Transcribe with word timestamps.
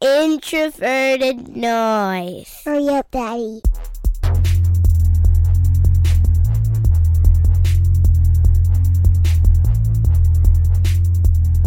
introverted 0.00 1.56
noise. 1.56 2.62
Hurry 2.64 2.88
up, 2.88 3.10
Daddy. 3.10 3.60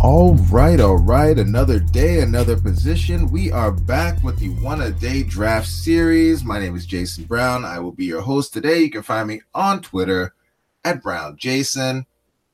All 0.02 0.36
right, 0.50 0.80
all 0.80 0.98
right. 0.98 1.38
Another 1.38 1.80
day, 1.80 2.22
another 2.22 2.56
position. 2.56 3.30
We 3.30 3.52
are 3.52 3.72
back 3.72 4.24
with 4.24 4.40
the 4.40 4.50
one 4.64 4.82
a 4.82 4.92
day 4.92 5.24
draft 5.24 5.68
series. 5.68 6.44
My 6.44 6.58
name 6.58 6.76
is 6.76 6.86
Jason 6.86 7.26
Brown. 7.26 7.66
I 7.66 7.80
will 7.80 7.92
be 7.92 8.06
your 8.06 8.22
host 8.22 8.54
today. 8.54 8.80
You 8.80 8.90
can 8.90 9.04
find 9.04 9.28
me 9.28 9.42
on 9.54 9.82
Twitter 9.82 10.34
at 10.86 11.04
Brown 11.04 11.36
Jason, 11.36 12.06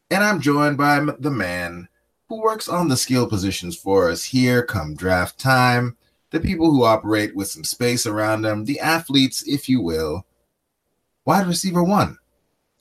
and 0.10 0.23
I'm 0.23 0.42
joined 0.42 0.78
by 0.78 1.00
the 1.20 1.30
man 1.30 1.88
who 2.36 2.41
works 2.41 2.67
on 2.67 2.89
the 2.89 2.97
skill 2.97 3.27
positions 3.27 3.77
for 3.77 4.09
us 4.09 4.23
here 4.23 4.61
come 4.61 4.93
draft 4.93 5.39
time. 5.39 5.95
The 6.31 6.39
people 6.39 6.70
who 6.70 6.84
operate 6.84 7.34
with 7.34 7.48
some 7.48 7.63
space 7.63 8.05
around 8.05 8.41
them, 8.41 8.66
the 8.66 8.80
athletes, 8.81 9.43
if 9.48 9.70
you 9.70 9.81
will. 9.81 10.26
Wide 11.23 11.48
receiver 11.48 11.84
one, 11.84 12.17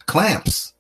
clamps. 0.07 0.75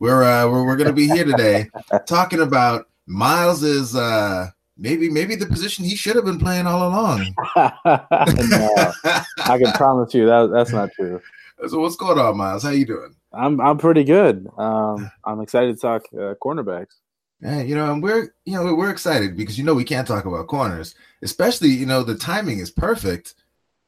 We're 0.00 0.22
uh, 0.22 0.46
we're, 0.50 0.64
we're 0.64 0.76
going 0.76 0.88
to 0.88 0.92
be 0.92 1.06
here 1.08 1.24
today 1.24 1.70
talking 2.06 2.40
about 2.40 2.88
Miles 3.06 3.62
is 3.62 3.96
uh 3.96 4.48
maybe 4.76 5.10
maybe 5.10 5.34
the 5.34 5.46
position 5.46 5.84
he 5.84 5.96
should 5.96 6.14
have 6.14 6.24
been 6.24 6.38
playing 6.38 6.66
all 6.66 6.88
along. 6.88 7.34
no, 7.56 8.92
I 9.38 9.58
can 9.58 9.72
promise 9.72 10.14
you 10.14 10.26
that 10.26 10.50
that's 10.52 10.72
not 10.72 10.92
true. 10.92 11.20
So 11.68 11.80
what's 11.80 11.96
going 11.96 12.18
on, 12.18 12.36
Miles? 12.36 12.62
How 12.62 12.70
you 12.70 12.86
doing? 12.86 13.14
I'm 13.32 13.60
I'm 13.60 13.78
pretty 13.78 14.04
good. 14.04 14.46
Um, 14.58 15.10
I'm 15.24 15.40
excited 15.40 15.74
to 15.74 15.80
talk 15.80 16.02
uh, 16.14 16.34
cornerbacks. 16.42 16.96
Yeah, 17.42 17.62
you 17.62 17.74
know, 17.74 17.92
and 17.92 18.02
we're 18.02 18.34
you 18.44 18.54
know 18.54 18.74
we're 18.74 18.90
excited 18.90 19.36
because 19.36 19.58
you 19.58 19.64
know 19.64 19.74
we 19.74 19.84
can't 19.84 20.06
talk 20.06 20.26
about 20.26 20.46
corners, 20.46 20.94
especially 21.22 21.68
you 21.68 21.86
know 21.86 22.02
the 22.02 22.16
timing 22.16 22.58
is 22.58 22.70
perfect. 22.70 23.34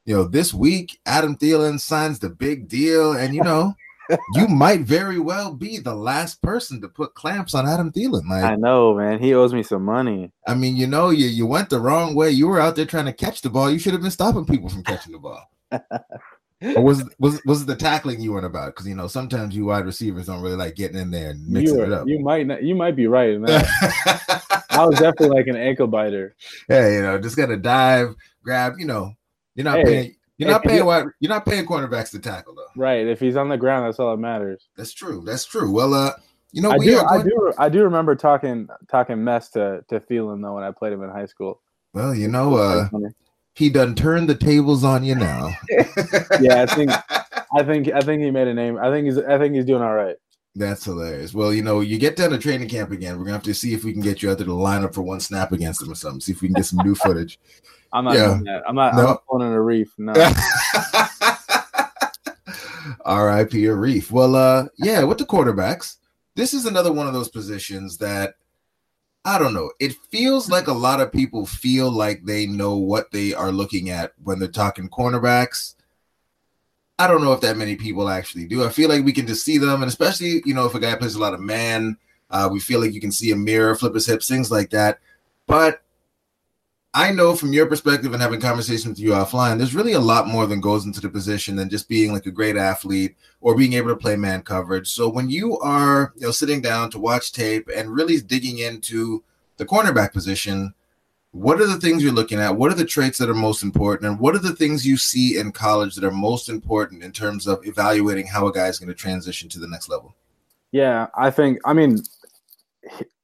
You 0.05 0.16
know, 0.16 0.24
this 0.24 0.52
week 0.55 0.98
Adam 1.06 1.37
Thielen 1.37 1.79
signs 1.79 2.18
the 2.18 2.30
big 2.30 2.68
deal, 2.68 3.13
and 3.13 3.35
you 3.35 3.43
know 3.43 3.74
you 4.35 4.49
might 4.49 4.80
very 4.80 5.18
well 5.18 5.54
be 5.54 5.79
the 5.79 5.95
last 5.95 6.41
person 6.43 6.80
to 6.80 6.88
put 6.88 7.15
clamps 7.15 7.54
on 7.54 7.68
Adam 7.68 7.93
Thielen. 7.93 8.29
Like 8.29 8.45
I 8.45 8.57
know, 8.57 8.95
man. 8.95 9.18
He 9.18 9.35
owes 9.35 9.52
me 9.52 9.63
some 9.63 9.85
money. 9.85 10.30
I 10.46 10.54
mean, 10.54 10.76
you 10.76 10.87
know, 10.87 11.10
you 11.10 11.26
you 11.26 11.46
went 11.46 11.69
the 11.69 11.80
wrong 11.80 12.15
way. 12.15 12.30
You 12.30 12.48
were 12.48 12.60
out 12.60 12.76
there 12.76 12.87
trying 12.87 13.07
to 13.07 13.13
catch 13.13 13.43
the 13.43 13.51
ball. 13.51 13.71
You 13.71 13.79
should 13.79 13.93
have 13.93 14.02
been 14.02 14.10
stopping 14.10 14.46
people 14.46 14.71
from 14.71 14.82
catching 14.82 15.13
the 15.13 15.19
ball. 15.19 15.43
or 16.77 16.82
was 16.82 17.05
was 17.18 17.43
was 17.45 17.63
it 17.63 17.66
the 17.66 17.77
tackling 17.77 18.21
you 18.21 18.32
weren't 18.32 18.46
about? 18.46 18.74
Because 18.74 18.87
you 18.87 18.95
know 18.95 19.07
sometimes 19.07 19.57
you 19.57 19.66
wide 19.66 19.85
receivers 19.85 20.27
don't 20.27 20.43
really 20.43 20.57
like 20.57 20.77
getting 20.77 20.99
in 20.99 21.10
there 21.10 21.30
and 21.30 21.46
mixing 21.49 21.79
you, 21.79 21.85
it 21.85 21.93
up. 21.93 22.07
You 22.07 22.21
might 22.21 22.46
not, 22.46 22.63
you 22.63 22.74
might 22.74 22.96
be 22.96 23.07
right. 23.07 23.37
I 24.71 24.87
was 24.87 24.99
definitely 24.99 25.37
like 25.37 25.46
an 25.49 25.57
ankle 25.57 25.87
biter. 25.87 26.35
Hey, 26.69 26.95
you 26.95 27.02
know, 27.02 27.19
just 27.19 27.37
gotta 27.37 27.57
dive, 27.57 28.15
grab. 28.43 28.74
You 28.79 28.87
know, 28.87 29.13
you're 29.54 29.65
not 29.65 29.79
Hey, 29.79 29.85
paying. 29.85 30.16
You're 30.38 30.51
not 30.51 30.65
if 30.65 30.71
paying 30.71 30.85
wide. 30.85 31.07
You're 31.21 31.29
not 31.29 31.45
paying 31.45 31.66
cornerbacks 31.66 32.10
to 32.10 32.19
tackle 32.19 32.54
though. 32.54 32.80
Right. 32.80 33.07
If 33.07 33.21
he's 33.21 33.37
on 33.37 33.49
the 33.49 33.57
ground, 33.57 33.87
that's 33.87 34.01
all 34.01 34.10
that 34.10 34.21
matters. 34.21 34.69
That's 34.76 34.93
true. 34.93 35.23
That's 35.24 35.45
true. 35.45 35.71
Well, 35.71 35.95
uh, 35.95 36.13
you 36.52 36.63
know, 36.63 36.71
I 36.71 36.79
we 36.79 36.87
do. 36.87 36.99
are 36.99 37.19
I 37.19 37.23
do. 37.23 37.52
I 37.59 37.69
do 37.69 37.82
remember 37.85 38.15
talking 38.16 38.69
talking 38.88 39.23
mess 39.23 39.51
to 39.51 39.85
to 39.88 40.01
Thielen 40.01 40.43
though 40.43 40.54
when 40.54 40.65
I 40.65 40.71
played 40.71 40.93
him 40.93 41.02
in 41.02 41.10
high 41.10 41.26
school. 41.26 41.60
Well, 41.93 42.15
you 42.15 42.29
know, 42.29 42.54
uh, 42.54 42.88
he 43.54 43.68
done 43.70 43.95
turned 43.95 44.28
the 44.28 44.34
tables 44.34 44.84
on 44.84 45.04
you 45.04 45.14
now. 45.14 45.50
yeah, 46.40 46.62
I 46.62 46.66
think 46.66 46.90
I 47.54 47.62
think 47.62 47.90
I 47.92 48.00
think 48.00 48.22
he 48.22 48.30
made 48.30 48.48
a 48.48 48.54
name. 48.54 48.78
I 48.78 48.90
think 48.90 49.04
he's 49.06 49.18
I 49.18 49.38
think 49.38 49.54
he's 49.54 49.64
doing 49.64 49.82
all 49.82 49.95
right. 49.95 50.16
That's 50.54 50.84
hilarious. 50.84 51.32
Well, 51.32 51.52
you 51.54 51.62
know, 51.62 51.80
you 51.80 51.98
get 51.98 52.16
down 52.16 52.30
to 52.30 52.38
training 52.38 52.68
camp 52.68 52.90
again. 52.90 53.16
We're 53.18 53.24
gonna 53.24 53.34
have 53.36 53.42
to 53.45 53.54
see 53.54 53.73
if 53.74 53.84
we 53.84 53.92
can 53.92 54.02
get 54.02 54.23
you 54.23 54.30
out 54.30 54.38
there 54.38 54.46
to 54.46 54.52
line 54.54 54.84
up 54.84 54.95
for 54.95 55.02
one 55.02 55.20
snap 55.20 55.52
against 55.52 55.82
him 55.82 55.90
or 55.90 55.95
something. 55.95 56.20
See 56.20 56.32
if 56.32 56.42
we 56.42 56.48
can 56.48 56.54
get 56.54 56.66
some 56.66 56.84
new 56.84 56.95
footage. 56.95 57.38
I'm 57.92 58.04
not 58.04 58.14
Yeah. 58.14 58.28
doing 58.28 58.45
that. 58.45 58.62
I'm 58.66 58.74
not. 58.74 58.95
No. 58.95 59.00
I'm 59.00 59.06
not 59.06 59.26
pulling 59.26 59.52
a 59.52 59.60
reef. 59.60 59.92
No. 59.98 60.12
R.I.P. 63.04 63.66
a 63.66 63.74
Reef. 63.74 64.10
Well, 64.10 64.34
uh, 64.36 64.66
yeah, 64.78 65.03
with 65.04 65.19
the 65.19 65.25
quarterbacks, 65.26 65.96
this 66.36 66.54
is 66.54 66.66
another 66.66 66.92
one 66.92 67.06
of 67.06 67.12
those 67.12 67.28
positions 67.28 67.98
that 67.98 68.34
I 69.25 69.38
don't 69.38 69.55
know. 69.55 69.71
It 69.78 69.94
feels 70.10 70.50
like 70.50 70.66
a 70.66 70.72
lot 70.72 71.00
of 71.00 71.12
people 71.12 71.47
feel 71.47 71.91
like 71.91 72.25
they 72.25 72.47
know 72.47 72.77
what 72.77 73.12
they 73.12 73.33
are 73.33 73.53
looking 73.53 73.91
at 73.91 74.12
when 74.25 74.38
they're 74.38 74.49
talking 74.49 74.88
cornerbacks. 74.88 75.75
I 76.99 77.06
don't 77.06 77.22
know 77.22 77.33
if 77.33 77.41
that 77.41 77.56
many 77.56 77.77
people 77.77 78.09
actually 78.09 78.47
do. 78.47 78.65
I 78.65 78.69
feel 78.69 78.88
like 78.88 79.05
we 79.05 79.12
can 79.12 79.27
just 79.27 79.44
see 79.44 79.59
them, 79.59 79.83
and 79.83 79.88
especially 79.88 80.43
you 80.44 80.55
know 80.55 80.66
if 80.66 80.75
a 80.75 80.81
guy 80.81 80.94
plays 80.97 81.15
a 81.15 81.21
lot 81.21 81.34
of 81.34 81.41
man, 81.41 81.97
uh, 82.31 82.49
we 82.50 82.60
feel 82.60 82.81
like 82.81 82.93
you 82.93 83.00
can 83.00 83.12
see 83.12 83.31
a 83.31 83.37
mirror, 83.37 83.75
flip 83.75 83.94
his 83.94 84.06
hips, 84.06 84.28
things 84.28 84.50
like 84.50 84.71
that. 84.71 84.99
But 85.47 85.81
I 86.94 87.10
know 87.10 87.34
from 87.34 87.54
your 87.54 87.66
perspective 87.66 88.12
and 88.12 88.20
having 88.20 88.41
conversations 88.41 88.84
with 88.84 88.98
you 88.98 89.10
offline, 89.12 89.56
there's 89.56 89.75
really 89.75 89.94
a 89.94 90.00
lot 90.00 90.28
more 90.28 90.47
than 90.47 90.60
goes 90.60 90.84
into 90.84 91.00
the 91.00 91.08
position 91.08 91.56
than 91.56 91.70
just 91.70 91.88
being 91.88 92.12
like 92.12 92.26
a 92.26 92.30
great 92.30 92.56
athlete 92.56 93.16
or 93.41 93.56
being 93.56 93.72
able 93.72 93.88
to 93.88 93.97
play 93.97 94.14
man 94.14 94.42
coverage. 94.42 94.88
So 94.88 95.08
when 95.08 95.30
you 95.30 95.58
are, 95.60 96.12
you 96.16 96.26
know, 96.26 96.30
sitting 96.30 96.60
down 96.60 96.91
to 96.91 96.98
watch 96.98 97.32
tape 97.32 97.69
and 97.75 97.94
really 97.94 98.20
digging 98.20 98.58
into 98.58 99.25
the 99.56 99.64
cornerback 99.64 100.12
position, 100.12 100.75
what 101.30 101.62
are 101.62 101.66
the 101.66 101.80
things 101.80 102.03
you're 102.03 102.12
looking 102.12 102.38
at? 102.38 102.56
What 102.56 102.70
are 102.70 102.76
the 102.76 102.84
traits 102.84 103.16
that 103.19 103.30
are 103.30 103.34
most 103.34 103.62
important? 103.62 104.10
And 104.10 104.20
what 104.20 104.34
are 104.34 104.41
the 104.41 104.54
things 104.54 104.86
you 104.86 104.98
see 104.98 105.38
in 105.38 105.50
college 105.50 105.94
that 105.94 106.04
are 106.04 106.10
most 106.10 106.50
important 106.50 107.03
in 107.03 107.10
terms 107.10 107.47
of 107.47 107.66
evaluating 107.66 108.26
how 108.26 108.47
a 108.47 108.53
guy 108.53 108.69
is 108.69 108.78
going 108.78 108.88
to 108.88 108.94
transition 108.94 109.48
to 109.48 109.59
the 109.59 109.69
next 109.69 109.88
level? 109.88 110.14
Yeah, 110.72 111.06
I 111.16 111.30
think. 111.30 111.59
I 111.64 111.72
mean, 111.72 112.03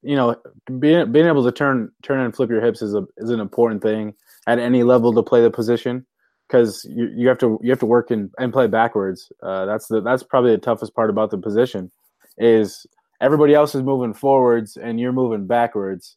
you 0.02 0.16
know, 0.16 0.36
being 0.78 1.10
being 1.12 1.26
able 1.26 1.44
to 1.44 1.52
turn 1.52 1.90
turn 2.02 2.20
and 2.20 2.34
flip 2.34 2.50
your 2.50 2.60
hips 2.60 2.82
is 2.82 2.94
a 2.94 3.06
is 3.16 3.30
an 3.30 3.40
important 3.40 3.82
thing 3.82 4.14
at 4.46 4.58
any 4.58 4.82
level 4.82 5.12
to 5.12 5.22
play 5.22 5.42
the 5.42 5.50
position 5.50 6.06
because 6.48 6.86
you, 6.88 7.10
you 7.14 7.28
have 7.28 7.38
to 7.38 7.58
you 7.62 7.70
have 7.70 7.80
to 7.80 7.86
work 7.86 8.10
and, 8.10 8.30
and 8.38 8.52
play 8.52 8.66
backwards. 8.66 9.30
Uh, 9.42 9.66
that's 9.66 9.88
the 9.88 10.00
that's 10.00 10.22
probably 10.22 10.52
the 10.52 10.58
toughest 10.58 10.94
part 10.94 11.10
about 11.10 11.30
the 11.30 11.38
position 11.38 11.90
is 12.38 12.86
everybody 13.20 13.54
else 13.54 13.74
is 13.74 13.82
moving 13.82 14.14
forwards 14.14 14.76
and 14.76 15.00
you're 15.00 15.12
moving 15.12 15.46
backwards, 15.46 16.16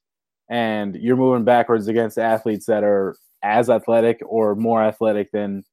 and 0.50 0.96
you're 0.96 1.18
moving 1.18 1.44
backwards 1.44 1.88
against 1.88 2.18
athletes 2.18 2.68
that 2.68 2.84
are 2.84 3.16
as 3.44 3.69
athletic 3.69 4.19
or 4.25 4.56
more 4.56 4.84
athletic 4.84 5.31
than 5.31 5.63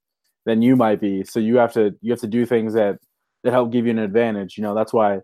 than 0.47 0.63
you 0.63 0.77
might 0.77 1.01
be. 1.01 1.25
So 1.25 1.41
you 1.41 1.59
have 1.59 1.75
to 1.75 1.95
you 2.01 2.13
have 2.13 2.21
to 2.21 2.27
do 2.27 2.47
things 2.47 2.75
that 2.75 2.99
that 3.45 3.53
help 3.53 3.71
give 3.71 3.85
you 3.85 3.91
an 3.91 3.99
advantage. 3.99 4.57
You 4.57 4.63
know, 4.63 4.75
that's 4.75 4.93
why 4.93 5.21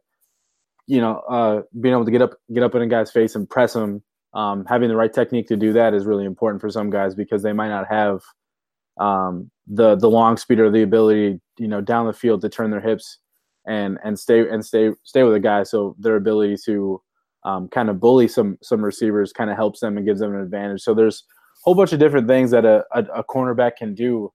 you 0.87 1.00
know, 1.00 1.19
uh, 1.28 1.62
being 1.81 1.95
able 1.95 2.05
to 2.05 2.11
get 2.11 2.22
up, 2.22 2.34
get 2.53 2.62
up 2.62 2.75
in 2.75 2.83
a 2.83 2.87
guy's 2.87 3.11
face 3.11 3.34
and 3.34 3.49
press 3.49 3.75
him, 3.75 4.03
um, 4.34 4.65
having 4.67 4.89
the 4.89 4.97
right 4.97 5.12
technique 5.12 5.47
to 5.49 5.56
do 5.56 5.72
that 5.72 5.95
is 5.95 6.06
really 6.06 6.25
important 6.25 6.61
for 6.61 6.69
some 6.69 6.91
guys 6.91 7.15
because 7.15 7.43
they 7.43 7.53
might 7.53 7.69
not 7.69 7.87
have 7.89 8.21
um, 9.00 9.50
the 9.67 9.97
the 9.97 10.11
long 10.11 10.37
speed 10.37 10.61
or 10.61 10.71
the 10.71 10.83
ability, 10.83 11.41
you 11.59 11.69
know, 11.69 11.81
down 11.81 12.06
the 12.06 12.12
field 12.12 12.41
to 12.43 12.49
turn 12.49 12.71
their 12.71 12.81
hips 12.81 13.19
and 13.67 13.99
and 14.05 14.19
stay 14.19 14.49
and 14.49 14.65
stay 14.65 14.91
stay 15.05 15.22
with 15.22 15.34
a 15.34 15.41
guy. 15.41 15.62
So 15.62 15.97
their 15.99 16.17
ability 16.17 16.56
to 16.67 17.01
um, 17.45 17.69
kind 17.69 17.89
of 17.89 18.01
bully 18.01 18.28
some 18.28 18.59
some 18.62 18.84
receivers 18.84 19.33
kind 19.33 19.51
of 19.51 19.56
helps 19.56 19.81
them 19.81 19.97
and 19.97 20.06
gives 20.06 20.21
them 20.21 20.34
an 20.34 20.41
advantage. 20.41 20.83
So 20.83 20.95
there's 20.95 21.25
a 21.31 21.61
whole 21.62 21.75
bunch 21.75 21.93
of 21.93 22.01
different 22.01 22.27
things 22.27 22.51
that 22.51 22.65
a, 22.65 22.84
a, 22.93 23.05
a 23.16 23.25
cornerback 23.25 23.77
can 23.77 23.95
do. 23.95 24.33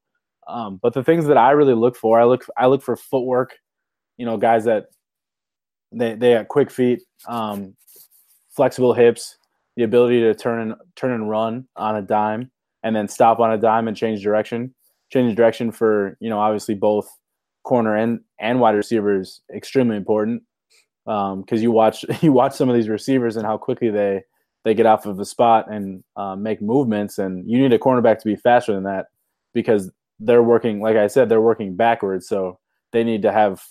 Um, 0.48 0.80
but 0.82 0.94
the 0.94 1.04
things 1.04 1.26
that 1.28 1.38
I 1.38 1.52
really 1.52 1.76
look 1.76 1.96
for, 1.96 2.20
I 2.20 2.24
look 2.24 2.46
I 2.58 2.68
look 2.68 2.82
for 2.82 2.96
footwork. 2.96 3.56
You 4.18 4.26
know, 4.26 4.38
guys 4.38 4.66
that 4.66 4.88
they 5.92 6.16
they 6.16 6.34
got 6.34 6.48
quick 6.48 6.72
feet, 6.72 7.02
um, 7.28 7.76
flexible 8.56 8.94
hips, 8.94 9.38
the 9.76 9.84
ability 9.84 10.22
to 10.22 10.34
turn 10.36 10.60
and 10.62 10.76
turn 10.96 11.12
and 11.12 11.30
run 11.30 11.68
on 11.76 11.96
a 11.96 12.02
dime, 12.02 12.52
and 12.84 12.96
then 12.96 13.08
stop 13.08 13.40
on 13.40 13.52
a 13.52 13.58
dime 13.58 13.88
and 13.88 13.98
change 13.98 14.24
direction. 14.24 14.74
Change 15.12 15.36
direction 15.36 15.72
for 15.72 16.18
you 16.20 16.30
know 16.30 16.40
obviously 16.40 16.76
both 16.76 17.10
corner 17.64 17.96
and 17.96 18.22
and 18.40 18.60
wide 18.60 18.76
receivers 18.76 19.42
extremely 19.54 19.98
important 19.98 20.44
because 21.06 21.62
you 21.62 21.72
watch 21.72 22.06
you 22.22 22.32
watch 22.32 22.54
some 22.54 22.70
of 22.70 22.76
these 22.76 22.90
receivers 22.90 23.36
and 23.36 23.46
how 23.46 23.58
quickly 23.58 23.90
they 23.90 24.24
they 24.66 24.74
get 24.74 24.86
off 24.86 25.06
of 25.06 25.20
a 25.20 25.26
spot 25.26 25.72
and 25.72 26.04
uh, 26.16 26.36
make 26.36 26.62
movements, 26.62 27.18
and 27.18 27.50
you 27.50 27.58
need 27.58 27.74
a 27.74 27.80
cornerback 27.80 28.20
to 28.20 28.26
be 28.26 28.36
faster 28.36 28.74
than 28.74 28.84
that 28.84 29.08
because 29.54 29.90
they're 30.20 30.44
working 30.44 30.82
like 30.82 30.98
I 30.98 31.08
said 31.08 31.30
they're 31.30 31.42
working 31.42 31.76
backwards, 31.76 32.28
so 32.28 32.60
they 32.92 33.04
need 33.04 33.22
to 33.24 33.32
have 33.32 33.64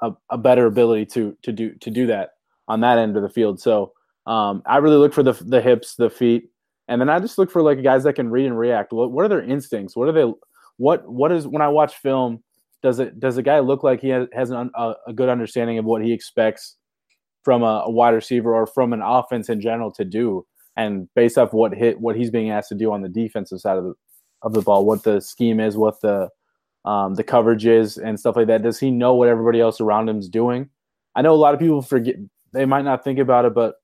a, 0.00 0.12
a 0.30 0.38
better 0.38 0.66
ability 0.66 1.06
to 1.06 1.36
to 1.42 1.52
do 1.52 1.74
to 1.76 1.90
do 1.90 2.06
that 2.06 2.30
on 2.68 2.80
that 2.80 2.98
end 2.98 3.16
of 3.16 3.22
the 3.22 3.28
field. 3.28 3.60
So 3.60 3.92
um, 4.26 4.62
I 4.66 4.78
really 4.78 4.96
look 4.96 5.12
for 5.12 5.22
the 5.22 5.32
the 5.32 5.60
hips, 5.60 5.96
the 5.96 6.10
feet, 6.10 6.50
and 6.88 7.00
then 7.00 7.08
I 7.08 7.18
just 7.20 7.38
look 7.38 7.50
for 7.50 7.62
like 7.62 7.82
guys 7.82 8.04
that 8.04 8.14
can 8.14 8.30
read 8.30 8.46
and 8.46 8.58
react. 8.58 8.92
What 8.92 9.12
what 9.12 9.24
are 9.24 9.28
their 9.28 9.42
instincts? 9.42 9.96
What 9.96 10.08
are 10.08 10.12
they? 10.12 10.32
What 10.76 11.10
what 11.10 11.32
is 11.32 11.46
when 11.46 11.62
I 11.62 11.68
watch 11.68 11.96
film? 11.96 12.42
Does 12.82 12.98
it 12.98 13.20
does 13.20 13.36
a 13.36 13.42
guy 13.42 13.58
look 13.58 13.82
like 13.82 14.00
he 14.00 14.08
has, 14.08 14.28
has 14.32 14.50
an, 14.50 14.70
a, 14.74 14.94
a 15.08 15.12
good 15.12 15.28
understanding 15.28 15.78
of 15.78 15.84
what 15.84 16.02
he 16.02 16.12
expects 16.12 16.76
from 17.44 17.62
a, 17.62 17.84
a 17.86 17.90
wide 17.90 18.14
receiver 18.14 18.54
or 18.54 18.66
from 18.66 18.92
an 18.92 19.02
offense 19.02 19.48
in 19.48 19.60
general 19.60 19.92
to 19.92 20.04
do? 20.04 20.46
And 20.76 21.08
based 21.14 21.36
off 21.36 21.52
what 21.52 21.74
hit 21.74 22.00
what 22.00 22.16
he's 22.16 22.30
being 22.30 22.50
asked 22.50 22.70
to 22.70 22.74
do 22.74 22.92
on 22.92 23.02
the 23.02 23.08
defensive 23.08 23.60
side 23.60 23.76
of 23.76 23.84
the 23.84 23.94
of 24.42 24.54
the 24.54 24.62
ball, 24.62 24.86
what 24.86 25.02
the 25.02 25.20
scheme 25.20 25.60
is, 25.60 25.76
what 25.76 26.00
the 26.00 26.30
um, 26.84 27.14
the 27.14 27.24
coverages 27.24 28.02
and 28.02 28.18
stuff 28.18 28.36
like 28.36 28.46
that. 28.46 28.62
Does 28.62 28.78
he 28.78 28.90
know 28.90 29.14
what 29.14 29.28
everybody 29.28 29.60
else 29.60 29.80
around 29.80 30.08
him 30.08 30.18
is 30.18 30.28
doing? 30.28 30.68
I 31.14 31.22
know 31.22 31.34
a 31.34 31.36
lot 31.36 31.54
of 31.54 31.60
people 31.60 31.82
forget; 31.82 32.16
they 32.52 32.64
might 32.64 32.84
not 32.84 33.04
think 33.04 33.18
about 33.18 33.44
it, 33.44 33.54
but 33.54 33.76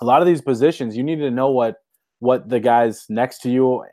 a 0.00 0.04
lot 0.04 0.20
of 0.20 0.26
these 0.26 0.40
positions, 0.40 0.96
you 0.96 1.02
need 1.02 1.16
to 1.16 1.30
know 1.30 1.50
what 1.50 1.76
what 2.18 2.48
the 2.48 2.60
guys 2.60 3.06
next 3.08 3.40
to 3.40 3.50
you 3.50 3.84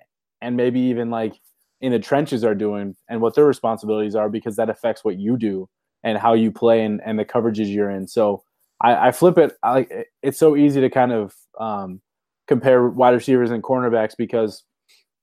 and 0.42 0.56
maybe 0.56 0.80
even 0.80 1.10
like 1.10 1.34
in 1.82 1.92
the 1.92 2.00
trenches 2.00 2.44
are 2.44 2.56
doing 2.56 2.96
and 3.10 3.22
what 3.22 3.36
their 3.36 3.46
responsibilities 3.46 4.16
are 4.16 4.30
because 4.30 4.56
that 4.56 4.70
affects 4.70 5.04
what 5.04 5.20
you 5.20 5.38
do 5.38 5.68
and 6.04 6.18
how 6.18 6.34
you 6.34 6.52
play 6.52 6.84
and, 6.86 7.02
and 7.06 7.20
the 7.20 7.26
coverages 7.26 7.74
you're 7.74 7.90
in. 7.90 8.08
So 8.08 8.44
I, 8.82 9.08
I 9.08 9.12
flip 9.12 9.38
it. 9.38 9.58
I 9.64 9.88
it's 10.22 10.38
so 10.38 10.56
easy 10.56 10.82
to 10.82 10.90
kind 10.90 11.12
of 11.12 11.36
um, 11.60 12.02
compare 12.48 12.88
wide 12.90 13.12
receivers 13.14 13.52
and 13.52 13.64
cornerbacks 13.64 14.16
because 14.18 14.64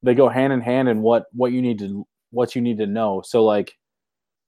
they 0.02 0.14
go 0.14 0.28
hand 0.28 0.52
in 0.52 0.60
hand 0.60 0.88
in 0.88 1.02
what 1.02 1.24
what 1.32 1.52
you 1.52 1.62
need 1.62 1.78
to 1.78 2.06
what 2.30 2.54
you 2.54 2.62
need 2.62 2.78
to 2.78 2.86
know. 2.86 3.22
So 3.24 3.44
like 3.44 3.76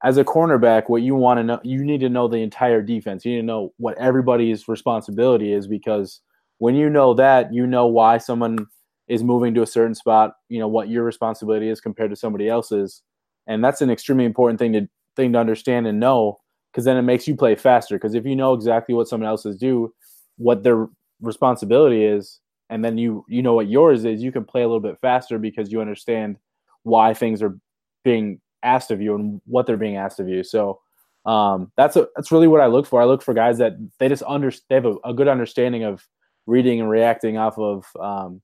as 0.03 0.17
a 0.17 0.25
cornerback, 0.25 0.89
what 0.89 1.03
you 1.03 1.15
want 1.15 1.39
to 1.39 1.45
know, 1.45 1.61
you 1.63 1.85
need 1.85 2.01
to 2.01 2.09
know 2.09 2.29
the 2.29 2.39
entire 2.39 2.83
defense. 2.83 3.25
You 3.25 3.33
need 3.33 3.41
to 3.43 3.47
know 3.47 3.73
what 3.77 3.97
everybody's 3.99 4.67
responsibility 4.69 5.53
is 5.53 5.67
because 5.67 6.21
when 6.59 6.75
you 6.75 6.91
know 6.91 7.15
that, 7.15 7.53
you 7.53 7.67
know 7.67 7.87
why 7.87 8.19
someone 8.19 8.67
is 9.09 9.23
moving 9.23 9.55
to 9.55 9.63
a 9.63 9.67
certain 9.67 9.95
spot. 9.95 10.35
You 10.49 10.59
know 10.59 10.69
what 10.69 10.89
your 10.89 11.05
responsibility 11.05 11.69
is 11.69 11.81
compared 11.81 12.11
to 12.11 12.17
somebody 12.17 12.49
else's, 12.49 13.03
and 13.47 13.65
that's 13.65 13.83
an 13.83 13.91
extremely 13.91 14.25
important 14.25 14.59
thing 14.59 14.73
to 14.73 14.89
thing 15.17 15.33
to 15.33 15.39
understand 15.39 15.87
and 15.87 16.01
know 16.01 16.39
because 16.73 16.85
then 16.85 16.97
it 16.97 17.03
makes 17.03 17.29
you 17.29 17.37
play 17.37 17.55
faster. 17.55 17.97
Because 17.97 18.15
if 18.15 18.25
you 18.25 18.35
know 18.35 18.55
exactly 18.55 18.95
what 18.95 19.09
someone 19.09 19.29
else's 19.29 19.59
do, 19.59 19.93
what 20.37 20.63
their 20.63 20.89
responsibility 21.21 22.05
is, 22.05 22.41
and 22.71 22.85
then 22.85 22.99
you 22.99 23.25
you 23.29 23.43
know 23.43 23.55
what 23.55 23.69
yours 23.69 24.05
is, 24.05 24.23
you 24.23 24.33
can 24.33 24.45
play 24.45 24.63
a 24.63 24.67
little 24.67 24.81
bit 24.81 24.99
faster 25.01 25.39
because 25.39 25.71
you 25.71 25.81
understand 25.81 26.37
why 26.85 27.15
things 27.15 27.43
are 27.43 27.59
being 28.05 28.41
asked 28.63 28.91
of 28.91 29.01
you 29.01 29.15
and 29.15 29.41
what 29.47 29.67
they're 29.67 29.77
being 29.77 29.97
asked 29.97 30.21
of 30.21 30.29
you. 30.29 30.43
So 30.43 30.81
um, 31.25 31.71
that's 31.77 31.97
a, 31.97 32.09
that's 32.17 32.33
really 32.33 32.49
what 32.49 32.61
I 32.61 32.67
look 32.67 32.87
for. 32.87 33.01
I 33.01 33.05
look 33.05 33.23
for 33.23 33.35
guys 33.35 33.59
that 33.59 33.73
they 33.99 34.09
just 34.09 34.23
under 34.27 34.53
they 34.69 34.77
have 34.77 34.87
a, 34.87 34.95
a 35.05 35.15
good 35.15 35.29
understanding 35.29 35.85
of 35.85 36.07
reading 36.47 36.81
and 36.81 36.91
reacting 36.91 37.39
off 37.39 37.59
of 37.59 37.87
um, 38.01 38.43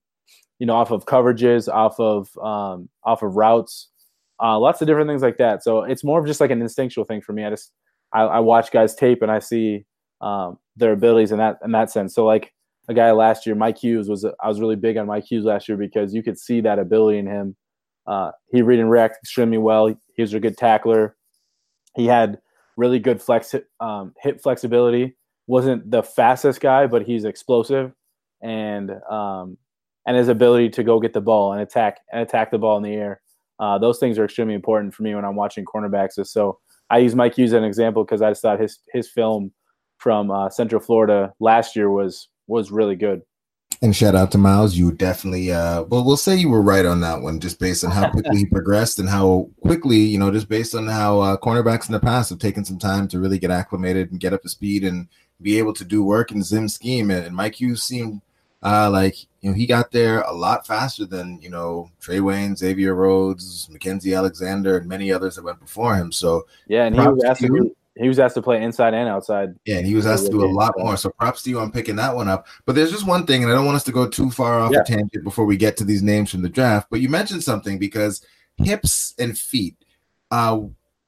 you 0.59 0.65
know 0.65 0.75
off 0.75 0.91
of 0.91 1.05
coverages, 1.05 1.71
off 1.71 1.99
of 1.99 2.29
um, 2.37 2.89
off 3.03 3.21
of 3.21 3.35
routes, 3.35 3.89
uh, 4.41 4.57
lots 4.57 4.81
of 4.81 4.87
different 4.87 5.09
things 5.09 5.21
like 5.21 5.37
that. 5.37 5.63
So 5.63 5.83
it's 5.83 6.03
more 6.03 6.19
of 6.19 6.25
just 6.25 6.39
like 6.39 6.51
an 6.51 6.61
instinctual 6.61 7.05
thing 7.05 7.21
for 7.21 7.33
me. 7.33 7.43
I 7.45 7.49
just 7.49 7.71
I, 8.13 8.21
I 8.21 8.39
watch 8.39 8.71
guys 8.71 8.95
tape 8.95 9.21
and 9.21 9.31
I 9.31 9.39
see 9.39 9.85
um, 10.21 10.57
their 10.75 10.93
abilities 10.93 11.31
in 11.31 11.37
that 11.39 11.57
in 11.63 11.71
that 11.71 11.91
sense. 11.91 12.15
So 12.15 12.25
like 12.25 12.53
a 12.87 12.93
guy 12.93 13.11
last 13.11 13.45
year, 13.45 13.55
Mike 13.55 13.77
Hughes 13.77 14.09
was 14.09 14.25
I 14.25 14.47
was 14.47 14.59
really 14.59 14.75
big 14.75 14.97
on 14.97 15.07
Mike 15.07 15.25
Hughes 15.29 15.45
last 15.45 15.67
year 15.67 15.77
because 15.77 16.13
you 16.13 16.23
could 16.23 16.39
see 16.39 16.61
that 16.61 16.79
ability 16.79 17.19
in 17.19 17.27
him. 17.27 17.55
Uh, 18.09 18.31
he 18.51 18.63
read 18.63 18.79
and 18.79 18.89
react 18.89 19.19
extremely 19.23 19.59
well. 19.59 19.87
He 19.87 20.21
was 20.21 20.33
a 20.33 20.39
good 20.39 20.57
tackler. 20.57 21.15
He 21.95 22.07
had 22.07 22.39
really 22.75 22.97
good 22.97 23.21
flex 23.21 23.53
um, 23.79 24.13
hip 24.21 24.41
flexibility. 24.41 25.15
wasn't 25.45 25.89
the 25.91 26.01
fastest 26.01 26.59
guy, 26.59 26.87
but 26.87 27.03
he's 27.03 27.23
explosive 27.23 27.93
and 28.41 28.91
um, 29.09 29.57
and 30.07 30.17
his 30.17 30.27
ability 30.27 30.69
to 30.69 30.83
go 30.83 30.99
get 30.99 31.13
the 31.13 31.21
ball 31.21 31.53
and 31.53 31.61
attack 31.61 31.99
and 32.11 32.21
attack 32.21 32.49
the 32.49 32.57
ball 32.57 32.77
in 32.77 32.83
the 32.83 32.93
air. 32.93 33.21
Uh, 33.59 33.77
those 33.77 33.99
things 33.99 34.17
are 34.17 34.25
extremely 34.25 34.55
important 34.55 34.93
for 34.93 35.03
me 35.03 35.13
when 35.13 35.25
I'm 35.25 35.35
watching 35.35 35.65
cornerbacks. 35.65 36.25
So 36.25 36.59
I 36.89 36.97
use 36.99 37.13
Mike 37.13 37.35
Hughes 37.35 37.53
as 37.53 37.57
an 37.57 37.63
example 37.63 38.03
because 38.03 38.21
I 38.21 38.31
just 38.31 38.41
thought 38.41 38.59
his 38.59 38.79
his 38.91 39.07
film 39.07 39.51
from 39.99 40.31
uh, 40.31 40.49
Central 40.49 40.81
Florida 40.81 41.31
last 41.39 41.75
year 41.75 41.91
was 41.91 42.29
was 42.47 42.71
really 42.71 42.95
good. 42.95 43.21
And 43.81 43.95
shout 43.95 44.13
out 44.13 44.31
to 44.31 44.37
Miles. 44.37 44.75
You 44.75 44.91
definitely, 44.91 45.53
uh, 45.53 45.83
well, 45.83 46.03
we'll 46.03 46.17
say 46.17 46.35
you 46.35 46.49
were 46.49 46.61
right 46.61 46.85
on 46.85 46.99
that 46.99 47.21
one, 47.21 47.39
just 47.39 47.59
based 47.59 47.85
on 47.85 47.91
how 47.91 48.09
quickly 48.11 48.39
he 48.39 48.45
progressed 48.45 48.99
and 48.99 49.07
how 49.07 49.49
quickly, 49.61 49.97
you 49.97 50.17
know, 50.17 50.31
just 50.31 50.49
based 50.49 50.75
on 50.75 50.87
how 50.87 51.21
uh, 51.21 51.37
cornerbacks 51.37 51.87
in 51.87 51.93
the 51.93 51.99
past 51.99 52.29
have 52.29 52.39
taken 52.39 52.65
some 52.65 52.77
time 52.77 53.07
to 53.07 53.19
really 53.19 53.39
get 53.39 53.51
acclimated 53.51 54.11
and 54.11 54.19
get 54.19 54.33
up 54.33 54.41
to 54.41 54.49
speed 54.49 54.83
and 54.83 55.07
be 55.41 55.57
able 55.57 55.73
to 55.73 55.85
do 55.85 56.03
work 56.03 56.31
in 56.31 56.43
Zim 56.43 56.67
scheme. 56.67 57.09
And, 57.09 57.25
and 57.25 57.35
Mike 57.35 57.55
Hughes 57.55 57.83
seemed 57.83 58.21
uh, 58.61 58.89
like 58.91 59.15
you 59.41 59.49
know 59.49 59.55
he 59.55 59.65
got 59.65 59.91
there 59.91 60.21
a 60.21 60.33
lot 60.33 60.67
faster 60.67 61.05
than 61.05 61.39
you 61.41 61.49
know 61.49 61.89
Trae 62.01 62.21
Wayne, 62.21 62.55
Xavier 62.55 62.93
Rhodes, 62.93 63.69
Mackensie 63.71 64.17
Alexander, 64.17 64.77
and 64.77 64.87
many 64.87 65.11
others 65.11 65.35
that 65.35 65.45
went 65.45 65.59
before 65.59 65.95
him. 65.95 66.11
So 66.11 66.45
yeah, 66.67 66.85
and 66.85 66.95
he 66.95 67.01
was 67.01 67.39
to, 67.39 67.75
he 67.99 68.07
was 68.07 68.19
asked 68.19 68.35
to 68.35 68.41
play 68.41 68.61
inside 68.63 68.93
and 68.93 69.09
outside. 69.09 69.55
Yeah, 69.65 69.77
and 69.77 69.85
he 69.85 69.95
was 69.95 70.05
asked 70.05 70.25
to 70.25 70.31
do 70.31 70.43
a 70.43 70.47
lot 70.47 70.73
more. 70.77 70.95
So 70.97 71.09
props 71.09 71.43
to 71.43 71.49
you 71.49 71.59
on 71.59 71.71
picking 71.71 71.95
that 71.97 72.15
one 72.15 72.27
up. 72.27 72.47
But 72.65 72.75
there's 72.75 72.91
just 72.91 73.07
one 73.07 73.25
thing, 73.25 73.43
and 73.43 73.51
I 73.51 73.55
don't 73.55 73.65
want 73.65 73.75
us 73.75 73.83
to 73.85 73.91
go 73.91 74.07
too 74.07 74.31
far 74.31 74.59
off 74.59 74.71
yeah. 74.71 74.81
a 74.81 74.85
tangent 74.85 75.23
before 75.23 75.45
we 75.45 75.57
get 75.57 75.77
to 75.77 75.83
these 75.83 76.01
names 76.01 76.31
from 76.31 76.41
the 76.41 76.49
draft. 76.49 76.87
But 76.89 77.01
you 77.01 77.09
mentioned 77.09 77.43
something 77.43 77.77
because 77.77 78.25
hips 78.57 79.13
and 79.19 79.37
feet. 79.37 79.75
Uh, 80.31 80.61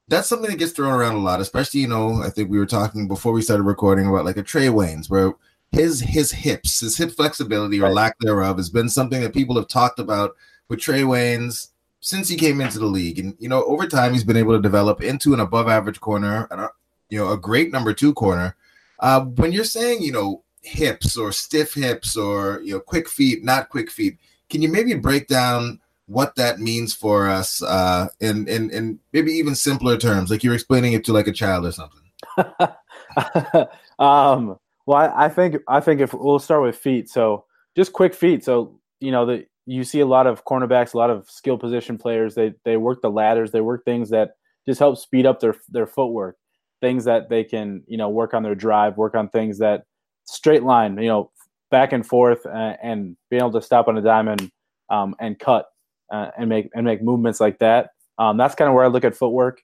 that's 0.07 0.27
something 0.27 0.51
that 0.51 0.59
gets 0.59 0.73
thrown 0.73 0.93
around 0.93 1.15
a 1.15 1.19
lot, 1.19 1.39
especially, 1.39 1.79
you 1.79 1.87
know, 1.87 2.21
I 2.21 2.29
think 2.29 2.49
we 2.49 2.59
were 2.59 2.65
talking 2.65 3.07
before 3.07 3.31
we 3.31 3.41
started 3.41 3.63
recording 3.63 4.07
about 4.07 4.25
like 4.25 4.37
a 4.37 4.43
Trae 4.43 4.69
Waynes, 4.69 5.09
where 5.09 5.33
his 5.71 6.01
his 6.01 6.31
hips, 6.31 6.81
his 6.81 6.97
hip 6.97 7.11
flexibility 7.11 7.81
or 7.81 7.93
lack 7.93 8.17
thereof 8.19 8.57
has 8.57 8.69
been 8.69 8.89
something 8.89 9.21
that 9.21 9.33
people 9.33 9.55
have 9.55 9.69
talked 9.69 9.99
about 9.99 10.35
with 10.67 10.79
Trae 10.79 11.05
Waynes 11.05 11.69
since 12.01 12.27
he 12.27 12.35
came 12.35 12.59
into 12.59 12.79
the 12.79 12.85
league. 12.85 13.19
And 13.19 13.35
you 13.39 13.47
know, 13.47 13.63
over 13.63 13.87
time 13.87 14.11
he's 14.11 14.23
been 14.23 14.37
able 14.37 14.55
to 14.55 14.61
develop 14.61 15.01
into 15.01 15.33
an 15.33 15.39
above 15.39 15.69
average 15.69 16.01
corner 16.01 16.47
and 16.51 16.67
you 17.11 17.19
know, 17.19 17.31
a 17.31 17.37
great 17.37 17.71
number 17.71 17.93
two 17.93 18.13
corner. 18.13 18.55
Uh, 18.99 19.25
when 19.25 19.51
you're 19.51 19.63
saying, 19.63 20.01
you 20.01 20.11
know, 20.11 20.43
hips 20.63 21.17
or 21.17 21.31
stiff 21.31 21.73
hips 21.73 22.17
or 22.17 22.61
you 22.63 22.73
know, 22.73 22.79
quick 22.79 23.07
feet, 23.07 23.43
not 23.43 23.69
quick 23.69 23.91
feet, 23.91 24.17
can 24.49 24.61
you 24.61 24.69
maybe 24.69 24.95
break 24.95 25.27
down 25.27 25.79
what 26.07 26.35
that 26.35 26.59
means 26.59 26.93
for 26.93 27.29
us 27.29 27.61
uh, 27.61 28.07
in, 28.19 28.47
in 28.47 28.69
in 28.71 28.99
maybe 29.13 29.31
even 29.31 29.55
simpler 29.55 29.97
terms, 29.97 30.31
like 30.31 30.43
you're 30.43 30.53
explaining 30.53 30.93
it 30.93 31.03
to 31.05 31.13
like 31.13 31.27
a 31.27 31.31
child 31.31 31.65
or 31.65 31.71
something? 31.71 32.01
um, 33.99 34.57
well, 34.85 34.97
I, 34.97 35.25
I, 35.25 35.29
think 35.29 35.57
I 35.67 35.79
think 35.79 36.01
if 36.01 36.13
we'll 36.13 36.39
start 36.39 36.63
with 36.63 36.77
feet, 36.77 37.09
so 37.09 37.45
just 37.75 37.93
quick 37.93 38.13
feet. 38.13 38.43
So 38.43 38.79
you 38.99 39.11
know 39.11 39.25
that 39.25 39.47
you 39.65 39.83
see 39.83 39.99
a 39.99 40.05
lot 40.05 40.27
of 40.27 40.45
cornerbacks, 40.45 40.93
a 40.93 40.97
lot 40.97 41.09
of 41.09 41.29
skill 41.29 41.57
position 41.57 41.97
players. 41.97 42.35
They 42.35 42.53
they 42.65 42.77
work 42.77 43.01
the 43.01 43.11
ladders, 43.11 43.51
they 43.51 43.61
work 43.61 43.85
things 43.85 44.09
that 44.09 44.31
just 44.65 44.79
help 44.79 44.97
speed 44.97 45.25
up 45.25 45.39
their 45.39 45.55
their 45.69 45.87
footwork, 45.87 46.37
things 46.81 47.05
that 47.05 47.29
they 47.29 47.43
can 47.43 47.83
you 47.87 47.97
know 47.97 48.09
work 48.09 48.33
on 48.33 48.43
their 48.43 48.55
drive, 48.55 48.97
work 48.97 49.15
on 49.15 49.29
things 49.29 49.59
that 49.59 49.83
straight 50.25 50.63
line, 50.63 50.97
you 50.97 51.07
know, 51.07 51.31
back 51.69 51.93
and 51.93 52.05
forth, 52.05 52.45
uh, 52.45 52.75
and 52.83 53.15
being 53.29 53.41
able 53.41 53.51
to 53.51 53.61
stop 53.61 53.87
on 53.87 53.97
a 53.97 54.01
diamond 54.01 54.51
um, 54.89 55.15
and 55.19 55.39
cut 55.39 55.67
uh, 56.11 56.31
and 56.37 56.49
make 56.49 56.69
and 56.75 56.85
make 56.85 57.01
movements 57.01 57.39
like 57.39 57.59
that. 57.59 57.91
Um, 58.17 58.37
that's 58.37 58.55
kind 58.55 58.67
of 58.67 58.75
where 58.75 58.83
I 58.83 58.87
look 58.87 59.05
at 59.05 59.15
footwork. 59.15 59.61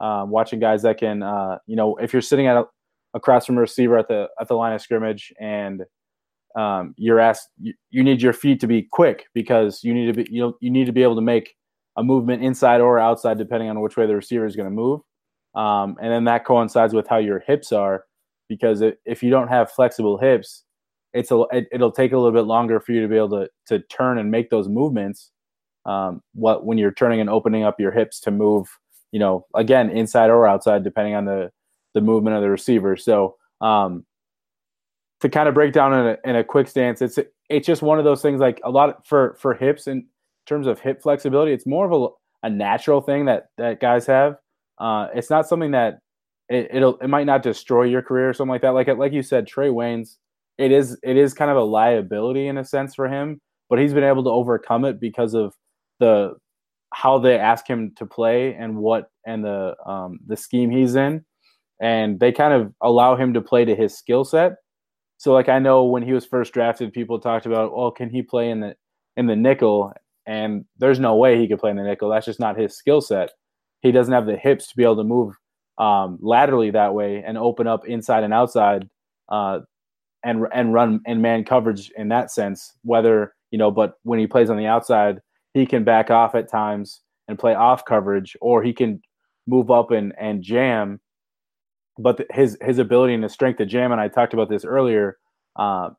Um, 0.00 0.30
watching 0.30 0.60
guys 0.60 0.80
that 0.82 0.98
can, 0.98 1.22
uh, 1.22 1.58
you 1.66 1.76
know, 1.76 1.96
if 1.96 2.14
you're 2.14 2.22
sitting 2.22 2.46
at 2.46 2.56
a, 2.56 2.64
across 3.12 3.44
from 3.44 3.58
a 3.58 3.60
receiver 3.60 3.98
at 3.98 4.08
the 4.08 4.28
at 4.40 4.48
the 4.48 4.54
line 4.54 4.72
of 4.72 4.80
scrimmage, 4.80 5.32
and 5.38 5.84
um, 6.56 6.94
you're 6.96 7.20
asked 7.20 7.48
you, 7.60 7.74
you, 7.90 8.02
need 8.02 8.22
your 8.22 8.32
feet 8.32 8.60
to 8.60 8.66
be 8.66 8.82
quick 8.90 9.26
because 9.34 9.84
you 9.84 9.94
need 9.94 10.06
to 10.06 10.24
be 10.24 10.30
you 10.30 10.40
know, 10.40 10.56
you 10.60 10.70
need 10.70 10.86
to 10.86 10.92
be 10.92 11.02
able 11.02 11.14
to 11.16 11.20
make 11.20 11.54
a 11.96 12.02
movement 12.02 12.42
inside 12.42 12.80
or 12.80 12.98
outside 12.98 13.36
depending 13.36 13.68
on 13.68 13.80
which 13.80 13.96
way 13.96 14.06
the 14.06 14.16
receiver 14.16 14.46
is 14.46 14.56
going 14.56 14.68
to 14.68 14.74
move, 14.74 15.00
um, 15.54 15.96
and 16.00 16.12
then 16.12 16.24
that 16.24 16.44
coincides 16.44 16.94
with 16.94 17.08
how 17.08 17.18
your 17.18 17.40
hips 17.40 17.72
are 17.72 18.04
because 18.48 18.82
if 19.04 19.22
you 19.22 19.30
don't 19.30 19.48
have 19.48 19.70
flexible 19.70 20.18
hips, 20.18 20.64
it's 21.12 21.30
a 21.30 21.44
it, 21.52 21.80
will 21.80 21.92
take 21.92 22.12
a 22.12 22.16
little 22.16 22.32
bit 22.32 22.46
longer 22.46 22.80
for 22.80 22.92
you 22.92 23.00
to 23.00 23.08
be 23.08 23.16
able 23.16 23.30
to 23.30 23.48
to 23.66 23.78
turn 23.86 24.18
and 24.18 24.30
make 24.30 24.50
those 24.50 24.68
movements. 24.68 25.30
Um, 25.86 26.22
what 26.34 26.66
when 26.66 26.76
you're 26.76 26.92
turning 26.92 27.20
and 27.20 27.30
opening 27.30 27.64
up 27.64 27.80
your 27.80 27.90
hips 27.90 28.20
to 28.20 28.30
move, 28.30 28.68
you 29.12 29.18
know, 29.18 29.46
again 29.54 29.90
inside 29.90 30.30
or 30.30 30.46
outside 30.46 30.84
depending 30.84 31.14
on 31.14 31.24
the 31.24 31.50
the 31.94 32.00
movement 32.00 32.36
of 32.36 32.42
the 32.42 32.50
receiver. 32.50 32.96
So 32.96 33.36
um, 33.60 34.04
to 35.20 35.28
kind 35.28 35.48
of 35.48 35.54
break 35.54 35.72
down 35.72 35.92
in 35.92 36.06
a, 36.06 36.16
in 36.24 36.36
a 36.36 36.44
quick 36.44 36.68
stance, 36.68 37.02
it's 37.02 37.18
it's 37.48 37.66
just 37.66 37.82
one 37.82 37.98
of 37.98 38.04
those 38.04 38.22
things. 38.22 38.40
Like 38.40 38.60
a 38.64 38.70
lot 38.70 38.90
of, 38.90 38.96
for 39.04 39.36
for 39.40 39.54
hips 39.54 39.86
in 39.86 40.06
terms 40.46 40.66
of 40.66 40.80
hip 40.80 41.02
flexibility, 41.02 41.52
it's 41.52 41.66
more 41.66 41.90
of 41.90 41.92
a, 41.92 42.46
a 42.46 42.50
natural 42.50 43.00
thing 43.00 43.24
that 43.26 43.48
that 43.58 43.80
guys 43.80 44.06
have. 44.06 44.36
Uh, 44.80 45.08
it's 45.14 45.30
not 45.30 45.46
something 45.46 45.72
that 45.72 45.98
it, 46.48 46.68
it'll 46.72 46.96
it 46.98 47.08
might 47.08 47.26
not 47.26 47.42
destroy 47.42 47.84
your 47.84 48.02
career 48.02 48.30
or 48.30 48.34
something 48.34 48.50
like 48.50 48.62
that. 48.62 48.70
Like 48.70 48.88
like 48.88 49.12
you 49.12 49.22
said, 49.22 49.46
Trae 49.46 49.72
Waynes, 49.72 50.16
it 50.58 50.72
is 50.72 50.98
it 51.02 51.16
is 51.16 51.34
kind 51.34 51.50
of 51.50 51.56
a 51.56 51.62
liability 51.62 52.48
in 52.48 52.58
a 52.58 52.64
sense 52.64 52.94
for 52.94 53.08
him, 53.08 53.40
but 53.68 53.78
he's 53.78 53.94
been 53.94 54.04
able 54.04 54.24
to 54.24 54.30
overcome 54.30 54.84
it 54.84 54.98
because 55.00 55.34
of 55.34 55.54
the 56.00 56.34
how 56.92 57.18
they 57.18 57.38
ask 57.38 57.68
him 57.68 57.92
to 57.96 58.06
play 58.06 58.54
and 58.54 58.76
what 58.76 59.10
and 59.26 59.44
the 59.44 59.76
um, 59.86 60.18
the 60.26 60.36
scheme 60.36 60.70
he's 60.70 60.96
in 60.96 61.24
and 61.80 62.20
they 62.20 62.30
kind 62.30 62.52
of 62.52 62.72
allow 62.82 63.16
him 63.16 63.32
to 63.34 63.40
play 63.40 63.64
to 63.64 63.74
his 63.74 63.96
skill 63.96 64.24
set. 64.24 64.52
So 65.16 65.32
like 65.32 65.48
I 65.48 65.58
know 65.58 65.84
when 65.84 66.02
he 66.02 66.12
was 66.12 66.26
first 66.26 66.52
drafted, 66.52 66.92
people 66.92 67.18
talked 67.18 67.46
about, 67.46 67.72
oh, 67.74 67.90
can 67.90 68.10
he 68.10 68.22
play 68.22 68.50
in 68.50 68.60
the 68.60 68.76
in 69.16 69.26
the 69.26 69.36
nickel? 69.36 69.92
And 70.26 70.64
there's 70.78 71.00
no 71.00 71.16
way 71.16 71.38
he 71.38 71.48
could 71.48 71.58
play 71.58 71.70
in 71.70 71.76
the 71.76 71.82
nickel. 71.82 72.10
That's 72.10 72.26
just 72.26 72.40
not 72.40 72.58
his 72.58 72.76
skill 72.76 73.00
set. 73.00 73.30
He 73.80 73.92
doesn't 73.92 74.12
have 74.12 74.26
the 74.26 74.36
hips 74.36 74.68
to 74.68 74.76
be 74.76 74.84
able 74.84 74.96
to 74.96 75.04
move 75.04 75.34
um, 75.78 76.18
laterally 76.20 76.70
that 76.72 76.94
way 76.94 77.22
and 77.26 77.38
open 77.38 77.66
up 77.66 77.86
inside 77.86 78.24
and 78.24 78.34
outside, 78.34 78.88
uh, 79.30 79.60
and 80.24 80.46
and 80.52 80.74
run 80.74 81.00
and 81.06 81.22
man 81.22 81.44
coverage 81.44 81.90
in 81.96 82.08
that 82.08 82.30
sense. 82.30 82.72
Whether 82.82 83.34
you 83.50 83.58
know, 83.58 83.70
but 83.70 83.94
when 84.02 84.18
he 84.18 84.26
plays 84.26 84.50
on 84.50 84.56
the 84.56 84.66
outside, 84.66 85.20
he 85.54 85.66
can 85.66 85.84
back 85.84 86.10
off 86.10 86.34
at 86.34 86.50
times 86.50 87.00
and 87.28 87.38
play 87.38 87.54
off 87.54 87.84
coverage, 87.84 88.36
or 88.40 88.62
he 88.62 88.72
can 88.72 89.00
move 89.46 89.70
up 89.70 89.90
and 89.90 90.12
and 90.18 90.42
jam 90.42 91.00
but 92.00 92.26
his 92.30 92.56
his 92.60 92.78
ability 92.78 93.14
and 93.14 93.22
his 93.22 93.32
strength 93.32 93.58
to 93.58 93.66
jam, 93.66 93.92
and 93.92 94.00
I 94.00 94.08
talked 94.08 94.32
about 94.32 94.48
this 94.48 94.64
earlier. 94.64 95.18
Uh, 95.56 95.90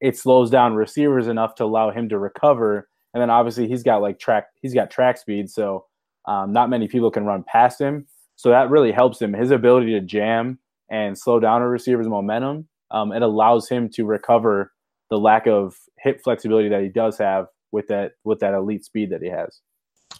it 0.00 0.16
slows 0.16 0.50
down 0.50 0.74
receivers 0.74 1.28
enough 1.28 1.54
to 1.56 1.64
allow 1.64 1.90
him 1.90 2.08
to 2.08 2.18
recover. 2.18 2.88
And 3.14 3.20
then 3.20 3.30
obviously 3.30 3.68
he's 3.68 3.82
got 3.82 4.02
like 4.02 4.18
track 4.18 4.46
he's 4.60 4.74
got 4.74 4.90
track 4.90 5.18
speed, 5.18 5.50
so 5.50 5.86
um, 6.26 6.52
not 6.52 6.70
many 6.70 6.88
people 6.88 7.10
can 7.10 7.24
run 7.24 7.44
past 7.44 7.80
him. 7.80 8.06
So 8.36 8.50
that 8.50 8.70
really 8.70 8.92
helps 8.92 9.20
him. 9.20 9.32
His 9.32 9.50
ability 9.50 9.92
to 9.92 10.00
jam 10.00 10.58
and 10.90 11.16
slow 11.16 11.40
down 11.40 11.62
a 11.62 11.68
receiver's 11.68 12.08
momentum, 12.08 12.68
um, 12.90 13.12
it 13.12 13.22
allows 13.22 13.68
him 13.68 13.88
to 13.90 14.04
recover 14.04 14.72
the 15.10 15.18
lack 15.18 15.46
of 15.46 15.76
hip 15.98 16.22
flexibility 16.22 16.68
that 16.68 16.82
he 16.82 16.88
does 16.88 17.18
have 17.18 17.46
with 17.70 17.88
that 17.88 18.12
with 18.24 18.40
that 18.40 18.54
elite 18.54 18.84
speed 18.84 19.10
that 19.10 19.22
he 19.22 19.28
has. 19.28 19.60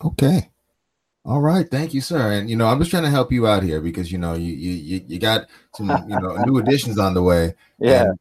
Okay. 0.05 0.51
All 1.25 1.41
right, 1.41 1.71
thank 1.71 1.95
you, 1.95 2.01
sir. 2.01 2.33
And 2.33 2.51
you 2.51 2.57
know, 2.57 2.67
I'm 2.67 2.81
just 2.81 2.91
trying 2.91 3.05
to 3.05 3.11
help 3.11 3.31
you 3.31 3.47
out 3.47 3.63
here 3.63 3.81
because 3.81 4.11
you 4.11 4.19
know 4.19 4.35
you 4.35 4.53
you 4.53 5.05
you 5.07 5.19
got 5.21 5.47
some 5.75 5.89
you 6.09 6.19
know 6.19 6.37
new 6.45 6.59
additions 6.61 6.99
on 6.99 7.15
the 7.15 7.23
way. 7.23 7.55
Yeah. 7.79 8.13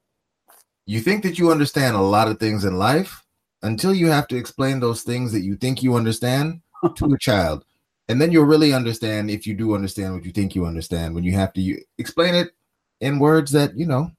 you 0.86 1.00
think 1.00 1.24
that 1.24 1.40
you 1.40 1.52
understand 1.52 1.96
a 1.96 2.02
lot 2.02 2.28
of 2.28 2.40
things 2.40 2.64
in 2.64 2.78
life 2.78 3.26
until 3.64 3.94
you 3.94 4.08
have 4.08 4.28
to 4.28 4.38
explain 4.38 4.80
those 4.80 5.04
things 5.04 5.32
that 5.32 5.42
you 5.42 5.56
think 5.56 5.82
you 5.82 5.96
understand 5.96 6.62
to 6.96 7.06
a 7.14 7.18
child, 7.18 7.66
and 8.12 8.22
then 8.22 8.32
you'll 8.32 8.46
really 8.46 8.74
understand 8.74 9.32
if 9.32 9.48
you 9.48 9.54
do 9.56 9.74
understand 9.74 10.14
what 10.14 10.26
you 10.26 10.32
think 10.32 10.54
you 10.54 10.66
understand 10.66 11.16
when 11.16 11.24
you 11.24 11.32
have 11.32 11.54
to 11.54 11.62
you, 11.62 11.82
explain 11.98 12.36
it 12.36 12.52
in 13.00 13.18
words 13.20 13.52
that 13.52 13.76
you 13.78 13.86
know 13.86 14.12